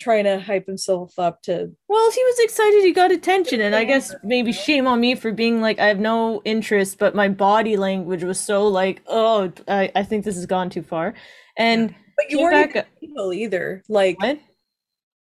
[0.00, 3.84] trying to hype himself up to Well, he was excited he got attention, and I
[3.84, 7.76] guess maybe shame on me for being like, I have no interest, but my body
[7.76, 11.12] language was so like, oh, I, I think this has gone too far.
[11.58, 12.86] And but you weren't back.
[13.00, 13.82] even single either.
[13.90, 14.38] Like What?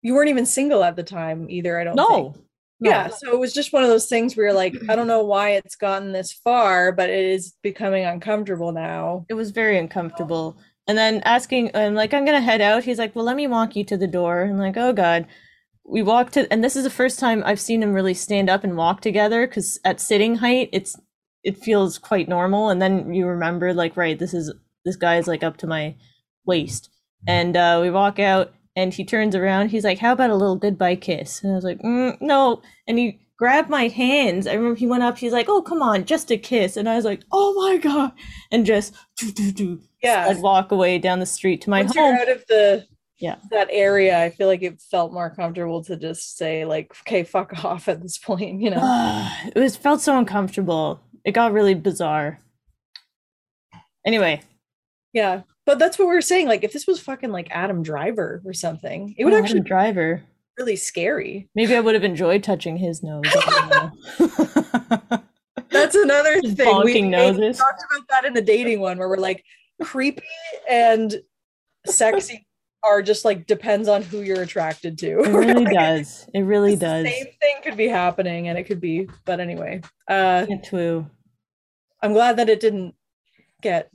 [0.02, 1.96] you weren't even single at the time either, I don't
[2.34, 2.36] think.
[2.84, 2.90] No.
[2.90, 5.24] Yeah, so it was just one of those things where you're like, I don't know
[5.24, 9.26] why it's gotten this far, but it is becoming uncomfortable now.
[9.30, 10.58] It was very uncomfortable.
[10.88, 12.84] And then asking, I'm like, I'm gonna head out.
[12.84, 14.44] He's like, well, let me walk you to the door.
[14.44, 15.26] I'm like, oh God.
[15.86, 18.64] We walked to, and this is the first time I've seen him really stand up
[18.64, 20.98] and walk together because at sitting height, it's
[21.44, 22.70] it feels quite normal.
[22.70, 24.54] And then you remember, like, right, this is
[24.86, 25.96] this guy is like up to my
[26.46, 26.90] waist.
[27.28, 29.70] And uh, we walk out, and he turns around.
[29.70, 32.98] He's like, "How about a little goodbye kiss?" And I was like, mm, "No." And
[32.98, 34.48] he grabbed my hands.
[34.48, 35.18] I remember he went up.
[35.18, 38.12] He's like, "Oh, come on, just a kiss." And I was like, "Oh my god!"
[38.52, 39.82] And just do do do.
[40.02, 40.28] Yeah.
[40.30, 42.06] I'd walk away down the street to my Once home.
[42.14, 42.86] you're out of the
[43.20, 43.36] Yeah.
[43.52, 47.54] that area, I feel like it felt more comfortable to just say like, okay, fuck
[47.66, 49.30] off at this point, you know.
[49.56, 51.00] it was felt so uncomfortable.
[51.24, 52.40] It got really bizarre.
[54.06, 54.42] Anyway,
[55.14, 55.44] Yeah.
[55.66, 56.48] But that's what we were saying.
[56.48, 59.64] Like, if this was fucking like Adam Driver or something, it would oh, actually Adam
[59.64, 60.24] be driver.
[60.58, 61.50] really scary.
[61.56, 63.24] Maybe I would have enjoyed touching his nose.
[63.26, 65.18] I don't know.
[65.72, 66.82] That's another Just thing.
[66.84, 67.58] We, noses.
[67.58, 69.44] talked about that in the dating one where we're like,
[69.82, 70.22] creepy
[70.70, 71.16] and
[71.86, 72.46] sexy
[72.84, 75.20] are just like depends on who you're attracted to.
[75.24, 76.28] It really Like, does.
[76.34, 77.06] It really the does.
[77.06, 79.08] Same thing could be happening, and it could be.
[79.26, 80.46] But anyway, uh.
[82.02, 82.96] I'm glad that it didn't
[83.62, 83.90] get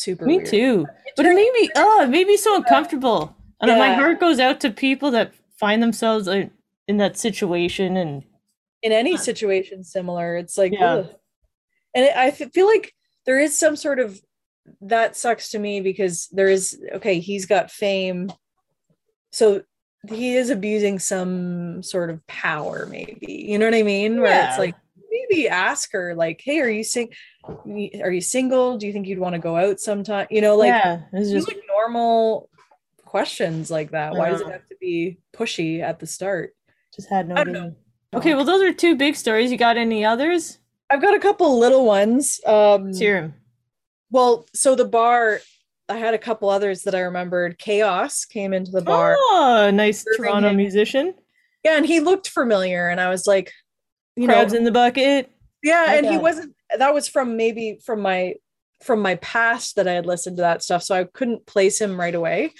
[0.00, 0.24] super.
[0.24, 0.48] Me weird.
[0.48, 0.86] too.
[1.16, 3.36] But it made me oh, it made me so uncomfortable.
[3.60, 6.50] And my heart goes out to people that find themselves like,
[6.88, 8.24] in that situation and
[8.82, 11.04] in any situation similar it's like Yeah.
[11.94, 12.94] and it, I feel like
[13.26, 14.20] there is some sort of
[14.80, 18.32] that sucks to me because there is okay he's got fame
[19.30, 19.62] so
[20.08, 24.58] he is abusing some sort of power maybe you know what i mean where it's
[24.58, 24.74] like
[25.10, 27.12] maybe ask her like hey are you sing
[27.48, 30.68] are you single do you think you'd want to go out sometime you know like
[30.68, 32.48] yeah, it's just like normal
[33.04, 36.54] questions like that why does it have to be pushy at the start
[36.94, 37.74] just had no idea.
[38.12, 39.52] Okay, well, those are two big stories.
[39.52, 40.58] You got any others?
[40.90, 43.32] i've got a couple little ones um 'em.
[44.10, 45.38] well so the bar
[45.88, 50.04] i had a couple others that i remembered k-os came into the bar Oh, nice
[50.16, 50.56] Toronto him.
[50.56, 51.14] musician.
[51.64, 53.52] yeah and he looked familiar and i was like
[54.16, 55.30] you know Crabs in the bucket.
[55.62, 56.22] yeah I and he it.
[56.22, 58.34] wasn't that was from maybe from my
[58.82, 61.98] from my past that i had listened to that stuff so i couldn't place him
[62.00, 62.50] right away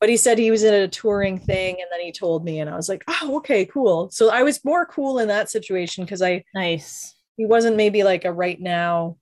[0.00, 2.68] but he said he was in a touring thing and then he told me and
[2.68, 6.20] i was like oh okay cool so i was more cool in that situation because
[6.20, 7.14] i Nice.
[7.36, 9.16] he wasn't maybe like a right now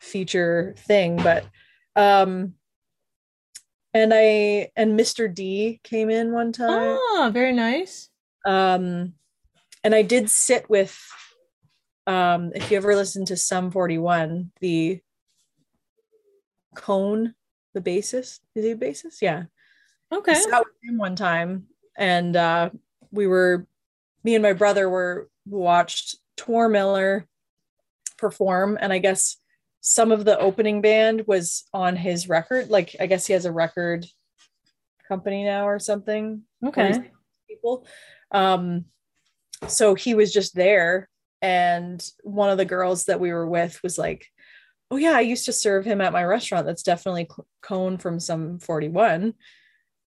[0.00, 1.44] feature thing but
[1.96, 2.54] um
[3.94, 8.08] and i and mr d came in one time Oh, very nice.
[8.44, 9.14] um
[9.84, 10.98] and i did sit with
[12.06, 15.00] um if you ever listen to sum 41 the
[16.74, 17.34] cone
[17.72, 19.44] the bassist is he a bassist yeah
[20.12, 20.32] Okay.
[20.32, 22.70] I sat with him one time and uh
[23.10, 23.66] we were
[24.22, 27.26] me and my brother were watched Tor Miller
[28.16, 29.36] perform and I guess
[29.80, 33.52] some of the opening band was on his record like I guess he has a
[33.52, 34.06] record
[35.08, 37.10] company now or something Okay.
[37.48, 37.86] people.
[38.30, 38.86] Um,
[39.68, 41.08] so he was just there,
[41.44, 44.26] and one of the girls that we were with was like,
[44.90, 46.64] "Oh yeah, I used to serve him at my restaurant.
[46.64, 47.28] That's definitely
[47.60, 49.34] Cone from Sum 41."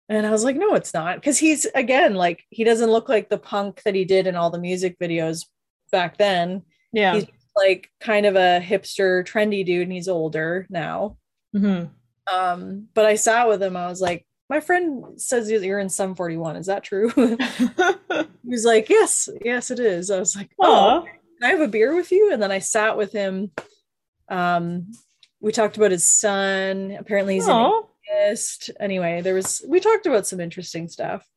[0.08, 3.28] And I was like, "No, it's not," because he's again like he doesn't look like
[3.28, 5.46] the punk that he did in all the music videos
[5.92, 6.64] back then.
[6.94, 7.16] Yeah.
[7.16, 11.18] He's like kind of a hipster, trendy dude, and he's older now.
[11.54, 11.86] hmm
[12.32, 13.76] Um, but I sat with him.
[13.76, 16.56] I was like, "My friend says you're in Sum 41.
[16.56, 17.12] Is that true?"
[18.46, 20.12] He was like, Yes, yes, it is.
[20.12, 21.08] I was like, Oh, oh.
[21.40, 22.32] Can I have a beer with you?
[22.34, 23.52] And then I sat with him.
[24.30, 24.92] Um,
[25.42, 26.96] we talked about his son.
[27.00, 28.72] Apparently, he's an Oh, atheist.
[28.80, 31.28] Anyway, there was we talked about some interesting stuff.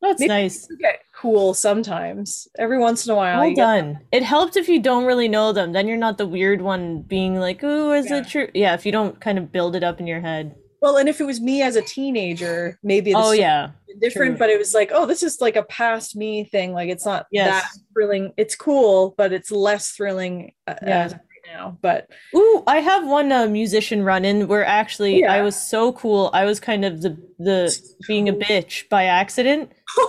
[0.00, 0.66] that's Maybe nice.
[0.80, 2.48] Get cool sometimes.
[2.58, 4.00] Every once in a while, Well done.
[4.10, 5.72] It helps if you don't really know them.
[5.72, 8.18] Then you're not the weird one being like, "Ooh, is Yeah.
[8.18, 10.56] it true?" Yeah, if you don't kind of build it up in your head.
[10.82, 13.70] Well, and if it was me as a teenager, maybe Oh yeah.
[14.00, 14.32] different.
[14.32, 14.38] true.
[14.38, 16.72] But it was like, oh, this is like a past me thing.
[16.74, 17.62] Like it's not Yes.
[17.62, 18.32] that thrilling.
[18.36, 21.04] It's cool, but it's less thrilling uh, Yeah.
[21.08, 21.78] right now.
[21.80, 25.32] But Ooh, I have one uh, musician run in where actually Yeah.
[25.32, 26.30] I was so cool.
[26.34, 27.74] I was kind of the the
[28.08, 29.70] being a bitch by accident.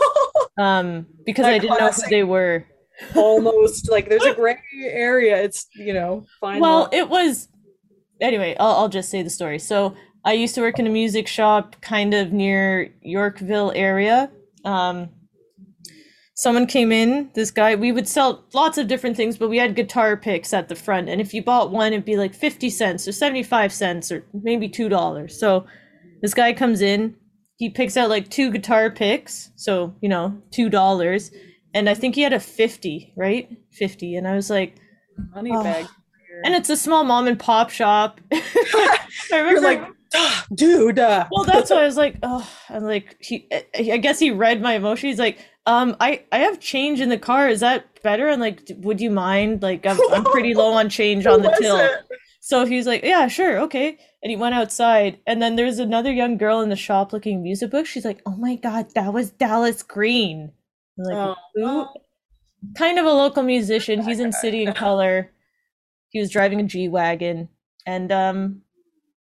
[0.55, 2.63] Um, because I didn't know who they were.
[3.15, 5.41] almost like there's a gray area.
[5.41, 6.59] It's you know fine.
[6.61, 6.89] Well, line.
[6.93, 7.47] it was
[8.21, 9.57] anyway, I'll, I'll just say the story.
[9.57, 9.95] So
[10.26, 14.32] I used to work in a music shop kind of near Yorkville area.
[14.63, 15.09] Um,
[16.36, 19.76] someone came in, this guy, we would sell lots of different things, but we had
[19.76, 21.09] guitar picks at the front.
[21.09, 24.69] And if you bought one, it'd be like 50 cents or 75 cents or maybe
[24.69, 25.32] $2.
[25.32, 25.65] So
[26.21, 27.15] this guy comes in,
[27.57, 29.51] he picks out like two guitar picks.
[29.55, 31.32] So, you know, $2.
[31.74, 33.49] And I think he had a 50, right?
[33.74, 34.15] 50.
[34.15, 34.76] And I was like,
[35.34, 35.63] money oh.
[35.63, 35.88] bag.
[36.45, 38.19] and it's a small mom and pop shop.
[38.32, 38.41] I
[39.32, 40.99] remember You're like, "Ah, dude.
[40.99, 44.61] uh." well, that's why I was like, oh, and like he, I guess he read
[44.61, 45.09] my emotion.
[45.09, 47.47] He's like, um, I, I have change in the car.
[47.47, 48.28] Is that better?
[48.28, 49.61] And like, would you mind?
[49.61, 51.78] Like, I'm, I'm pretty low on change on the till.
[51.78, 51.91] it?
[52.41, 53.97] So he's like, yeah, sure, okay.
[54.22, 57.72] And he went outside, and then there's another young girl in the shop looking music
[57.72, 57.89] books.
[57.89, 60.51] She's like, oh my god, that was Dallas Green.
[60.99, 61.86] I'm like, Oh, who?
[62.78, 64.01] Kind of a local musician.
[64.01, 65.32] He's in City and Colour.
[66.09, 67.47] He was driving a G wagon,
[67.86, 68.61] and um,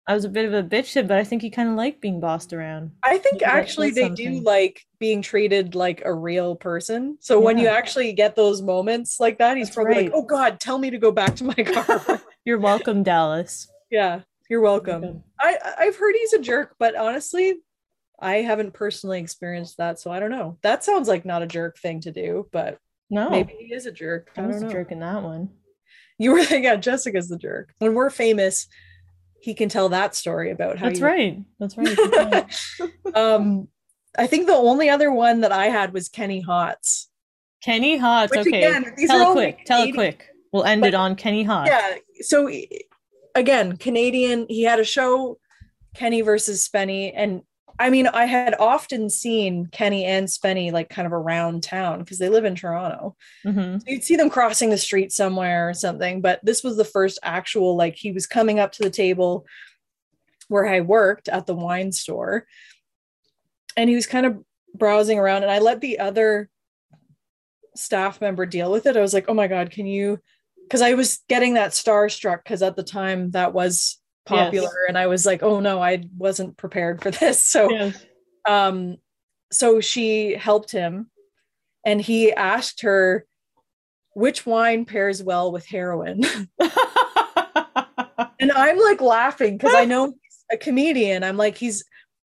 [0.09, 2.19] I was a bit of a bitch but I think he kind of liked being
[2.21, 2.91] bossed around.
[3.03, 7.17] I think Yeah, that- actually they do like being treated like a real person.
[7.19, 10.05] So when you actually get those moments like that, he's That's probably right.
[10.05, 13.67] like, "Oh God, tell me to go back to my car." You're welcome, Dallas.
[13.91, 15.23] yeah, you're welcome.
[15.41, 17.55] I I've heard he's a jerk, but honestly,
[18.19, 20.57] I haven't personally experienced that, so I don't know.
[20.61, 22.77] That sounds like not a jerk thing to do, but
[23.09, 24.31] No, maybe he is a jerk.
[24.37, 25.49] I I was a jerk in that one.
[26.17, 27.73] You were yeah, Jessica's the jerk.
[27.79, 28.67] When we're famous,
[29.41, 31.39] he can tell that story about how That's you right.
[31.59, 32.45] That's right.
[33.15, 33.67] Um
[34.17, 37.05] I think the only other one that I had was Kenny Hotz.
[37.63, 38.31] Kenny Hotz.
[38.31, 39.65] Which Okay, again, these tell are it quick.
[39.65, 40.25] Tell it quick.
[40.51, 41.67] We'll end But- it on Kenny Hotz.
[41.67, 41.95] Yeah.
[42.21, 42.49] So
[43.35, 45.37] again, Canadian, he had a show,
[45.95, 47.41] Kenny versus Spenny, and
[47.79, 52.17] I mean, I had often seen Kenny and Spenny like kind of around town because
[52.17, 53.15] they live in Toronto.
[53.43, 56.85] hmm So you'd see them crossing the street somewhere or something, but this was the
[56.85, 59.45] first actual like he was coming up to the table
[60.47, 62.47] where I worked at the wine store
[63.75, 66.49] and he was kind of browsing around and I let the other
[67.75, 68.97] staff member deal with it.
[68.97, 70.19] I was like, "Oh my god, can you
[70.69, 75.07] cuz I was getting that starstruck cuz at the time that was popular and I
[75.07, 78.05] was like, "Oh no, I wasn't prepared for this." So Yes.
[78.47, 78.97] um
[79.51, 81.09] so she helped him
[81.85, 83.25] and he asked her
[84.13, 86.23] which wine pairs well with heroin.
[88.39, 91.23] And i'm like laughing because i know he's a comedian.
[91.23, 91.83] I'm like he's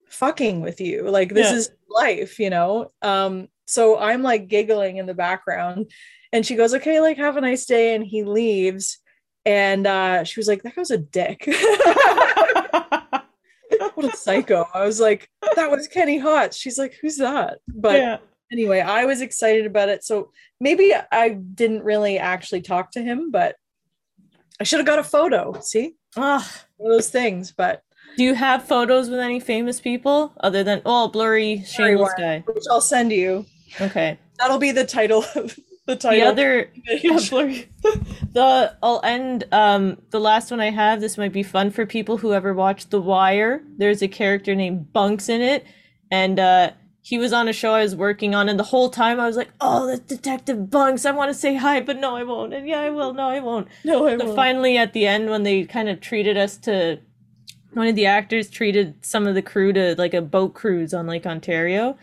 [0.08, 1.08] fucking with you.
[1.08, 1.56] Like this Yeah.
[1.56, 2.92] is life you know?
[3.00, 5.90] Um so i'm like giggling in the background
[6.32, 7.94] and she goes okay like have a nice day.
[7.94, 8.98] And he leaves
[9.44, 11.44] and uh she was like that guy's a dick
[13.94, 18.00] what a psycho i was like that was kenny hotz she's like who's that but
[18.00, 18.18] yeah.
[18.52, 20.04] anyway, I was excited about it.
[20.04, 20.30] So
[20.60, 23.56] maybe I didn't really actually talk to him, but
[24.60, 25.58] I should have got a photo.
[25.60, 26.42] See, Ugh.
[26.76, 27.52] one of those things.
[27.52, 27.82] But
[28.16, 32.40] Do you have photos with any famous people other than oh blurry shameless guy?
[32.46, 33.46] which I'll send you.
[33.80, 34.18] Okay.
[34.38, 36.70] That'll be the title of the The other
[38.32, 41.00] the I'll end um the last one I have.
[41.00, 43.62] This might be fun for people who ever watched The Wire.
[43.78, 45.64] There's a character named Bunks in it,
[46.10, 46.70] and uh
[47.04, 49.36] he was on a show I was working on, and the whole time I was
[49.36, 51.04] like, "Oh, that's Detective Bunks.
[51.04, 53.12] I want to say hi, but no, I won't." And yeah, I will.
[53.12, 53.66] No, I won't.
[53.84, 54.36] no, I So won't.
[54.36, 57.00] finally, at the end, when they kind of treated us to,
[57.72, 61.08] one of the actors treated some of the crew to like a boat cruise on
[61.08, 61.98] Lake Ontario,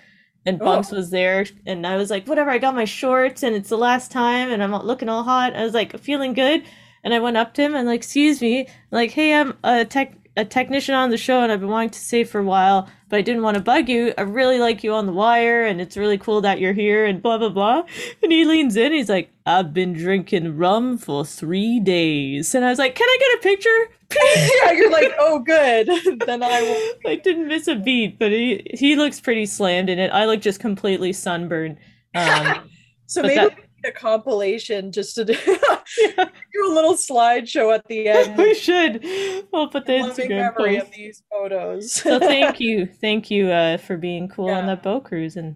[0.46, 0.66] and Oh.
[0.66, 3.78] Bunks was there, and I was like, whatever, I got my shorts, and it's the
[3.78, 5.56] last time, and I'm looking all hot.
[5.56, 6.64] I was like feeling good,
[7.04, 10.14] and I went up to him and like, excuse me, like, hey, I'm a tech
[10.38, 13.18] a technician on the show, and I've been wanting to say for a while, but
[13.18, 14.14] I didn't want to bug you.
[14.18, 17.22] I really like you on the wire, and it's really cool that you're here, and
[17.22, 17.84] blah blah blah.
[18.24, 22.54] And he leans in, he's like, I've been drinking rum for three days.
[22.56, 23.90] And I was like, Can I get a picture?
[24.64, 25.88] yeah, you're like, oh, good.
[26.26, 26.94] then I will.
[27.12, 30.12] I didn't miss a beat, but he he looks pretty slammed in it.
[30.12, 31.78] I look just completely sunburned.
[32.16, 32.70] Um,
[33.06, 38.38] So maybe that- a compilation just to do, do a little slideshow at the end.
[38.38, 39.04] we should.
[39.52, 40.88] We'll put the Instagram memory post.
[40.88, 41.92] of these photos.
[41.94, 45.56] So thank you, thank you uh, for being cool on that boat cruise and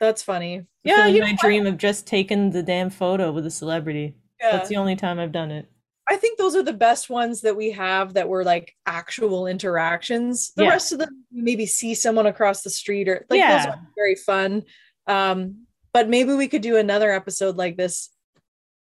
[0.00, 0.66] That's funny.
[0.84, 4.14] yeah, Yeah, you my dream of just taking the damn photo with a celebrity.
[4.40, 4.52] Yeah.
[4.52, 5.66] That's the only time I've done it.
[6.08, 10.52] I think those are the best ones that we have that were like actual interactions.
[10.56, 10.70] The Yeah.
[10.70, 13.56] rest of them, maybe see someone across the street or like Yeah.
[13.58, 14.64] those are very fun.
[15.06, 18.10] Um, but maybe we could do another episode like this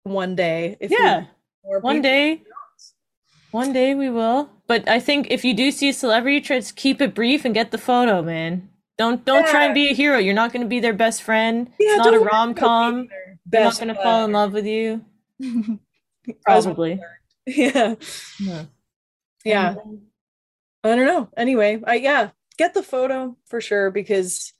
[0.03, 0.77] one day.
[0.81, 1.25] Yeah.
[1.61, 2.43] One day,
[3.51, 4.49] one day we will.
[4.67, 7.53] But I think if you do see a celebrity, try to keep it brief and
[7.53, 8.69] get the photo, man.
[8.97, 10.17] Don't don't try and be a hero.
[10.17, 11.69] You're not going to be their best friend.
[11.79, 13.09] Yeah, it's not a rom com.
[13.45, 15.03] They're not going to fall in love with you.
[16.45, 16.99] Probably.
[17.45, 17.95] Yeah.
[18.39, 18.65] Yeah.
[19.43, 19.75] Yeah.
[20.83, 21.29] I don't know.
[21.35, 24.53] Anyway, I yeah, get the photo for sure because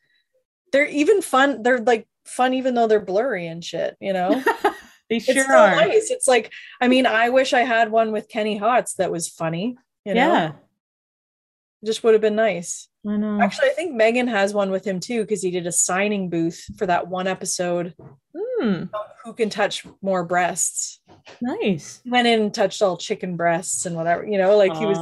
[0.72, 1.64] they're even fun.
[1.64, 4.42] They're like fun even though they're blurry and shit, you know?
[5.10, 5.76] they it's sure so are.
[5.76, 6.10] nice.
[6.12, 6.52] It's like,
[6.82, 9.78] I mean, I wish I had one with Kenny Hotz that was funny.
[10.06, 10.52] You know, Yeah.
[11.84, 12.88] just would have been nice.
[13.08, 13.40] I know.
[13.40, 16.66] Actually, I think Megan has one with him too because he did a signing booth
[16.78, 17.94] for that one episode.
[18.36, 18.84] Hmm,
[19.24, 21.02] Who can touch more breasts?
[21.42, 22.02] nice.
[22.04, 24.26] He went in and touched all chicken breasts and whatever.
[24.26, 24.98] You know, like he was.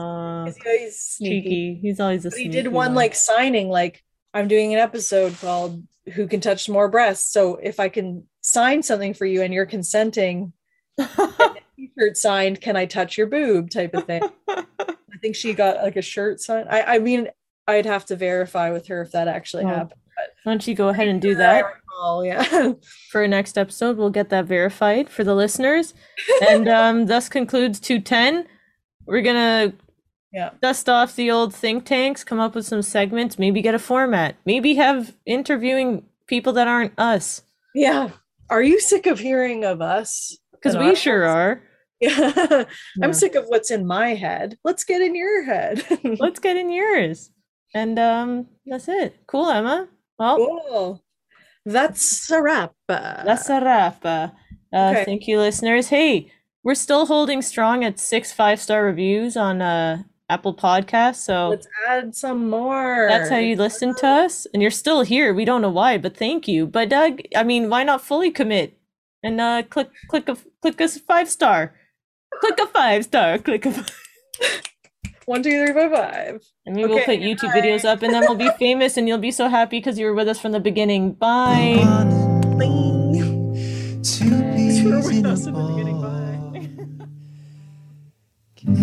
[0.46, 1.42] He's always sneaky.
[1.42, 1.80] cheeky.
[1.82, 4.04] He's always a he did one like signing, like
[4.34, 5.82] I'm doing an episode called
[6.14, 9.66] "Who Can Touch More Breasts." So if I can sign something for you and you're
[9.66, 10.54] consenting,
[11.76, 15.96] t-shirt signed can i touch your boob type of thing i think she got like
[15.96, 17.28] a shirt signed i i mean
[17.68, 20.00] i'd have to verify with her if that actually Oh, happened
[20.44, 22.44] Why don't you go ahead and do that recall, yeah
[23.10, 23.98] for our next episode?
[23.98, 25.96] We'll get that verified for the listeners.
[26.48, 28.46] And um, thus concludes 210.
[29.08, 29.36] We're going
[29.72, 29.76] to
[30.34, 33.80] yeah dust off the old think tanks, come up with some segments, maybe get a
[33.80, 37.44] format, maybe have interviewing people that aren't us.
[37.76, 38.10] yeah
[38.50, 41.62] are you sick of hearing of us Because we sure are.
[42.02, 42.64] yeah Yeah.
[43.04, 45.84] i'm sick of what's in my head let's get in your head
[46.20, 47.30] Let's get in yours.
[47.76, 49.16] And um, that's it.
[49.26, 49.88] Cool, Emma.
[50.20, 51.04] Well, cool
[51.66, 54.04] that's a wrap That's a wrap.
[54.06, 54.28] Uh,
[54.74, 55.06] uh, Okay.
[55.06, 55.88] Thank you, listeners.
[55.90, 56.32] Hey,
[56.64, 61.18] we're still holding strong at six five star reviews on uh, Apple Podcasts.
[61.18, 65.34] So let's add some more that's how you listen to us, and you're still here.
[65.34, 66.66] We don't know why, but thank you.
[66.66, 68.78] But Doug, I mean, why not fully commit
[69.22, 71.74] and uh, click click a click a five star,
[72.40, 73.86] click a five star, click a.
[75.26, 76.44] One, two, three, four, five.
[76.66, 77.62] And maybe we'll put YouTube bye.
[77.62, 80.14] videos up and then we'll be famous and you'll be so happy because you were
[80.14, 81.14] with us from the beginning.
[81.14, 81.78] Bye.
[84.04, 86.02] Two You were peas with in us a in the beginning.
[86.02, 87.08] Bye.
[88.58, 88.76] Can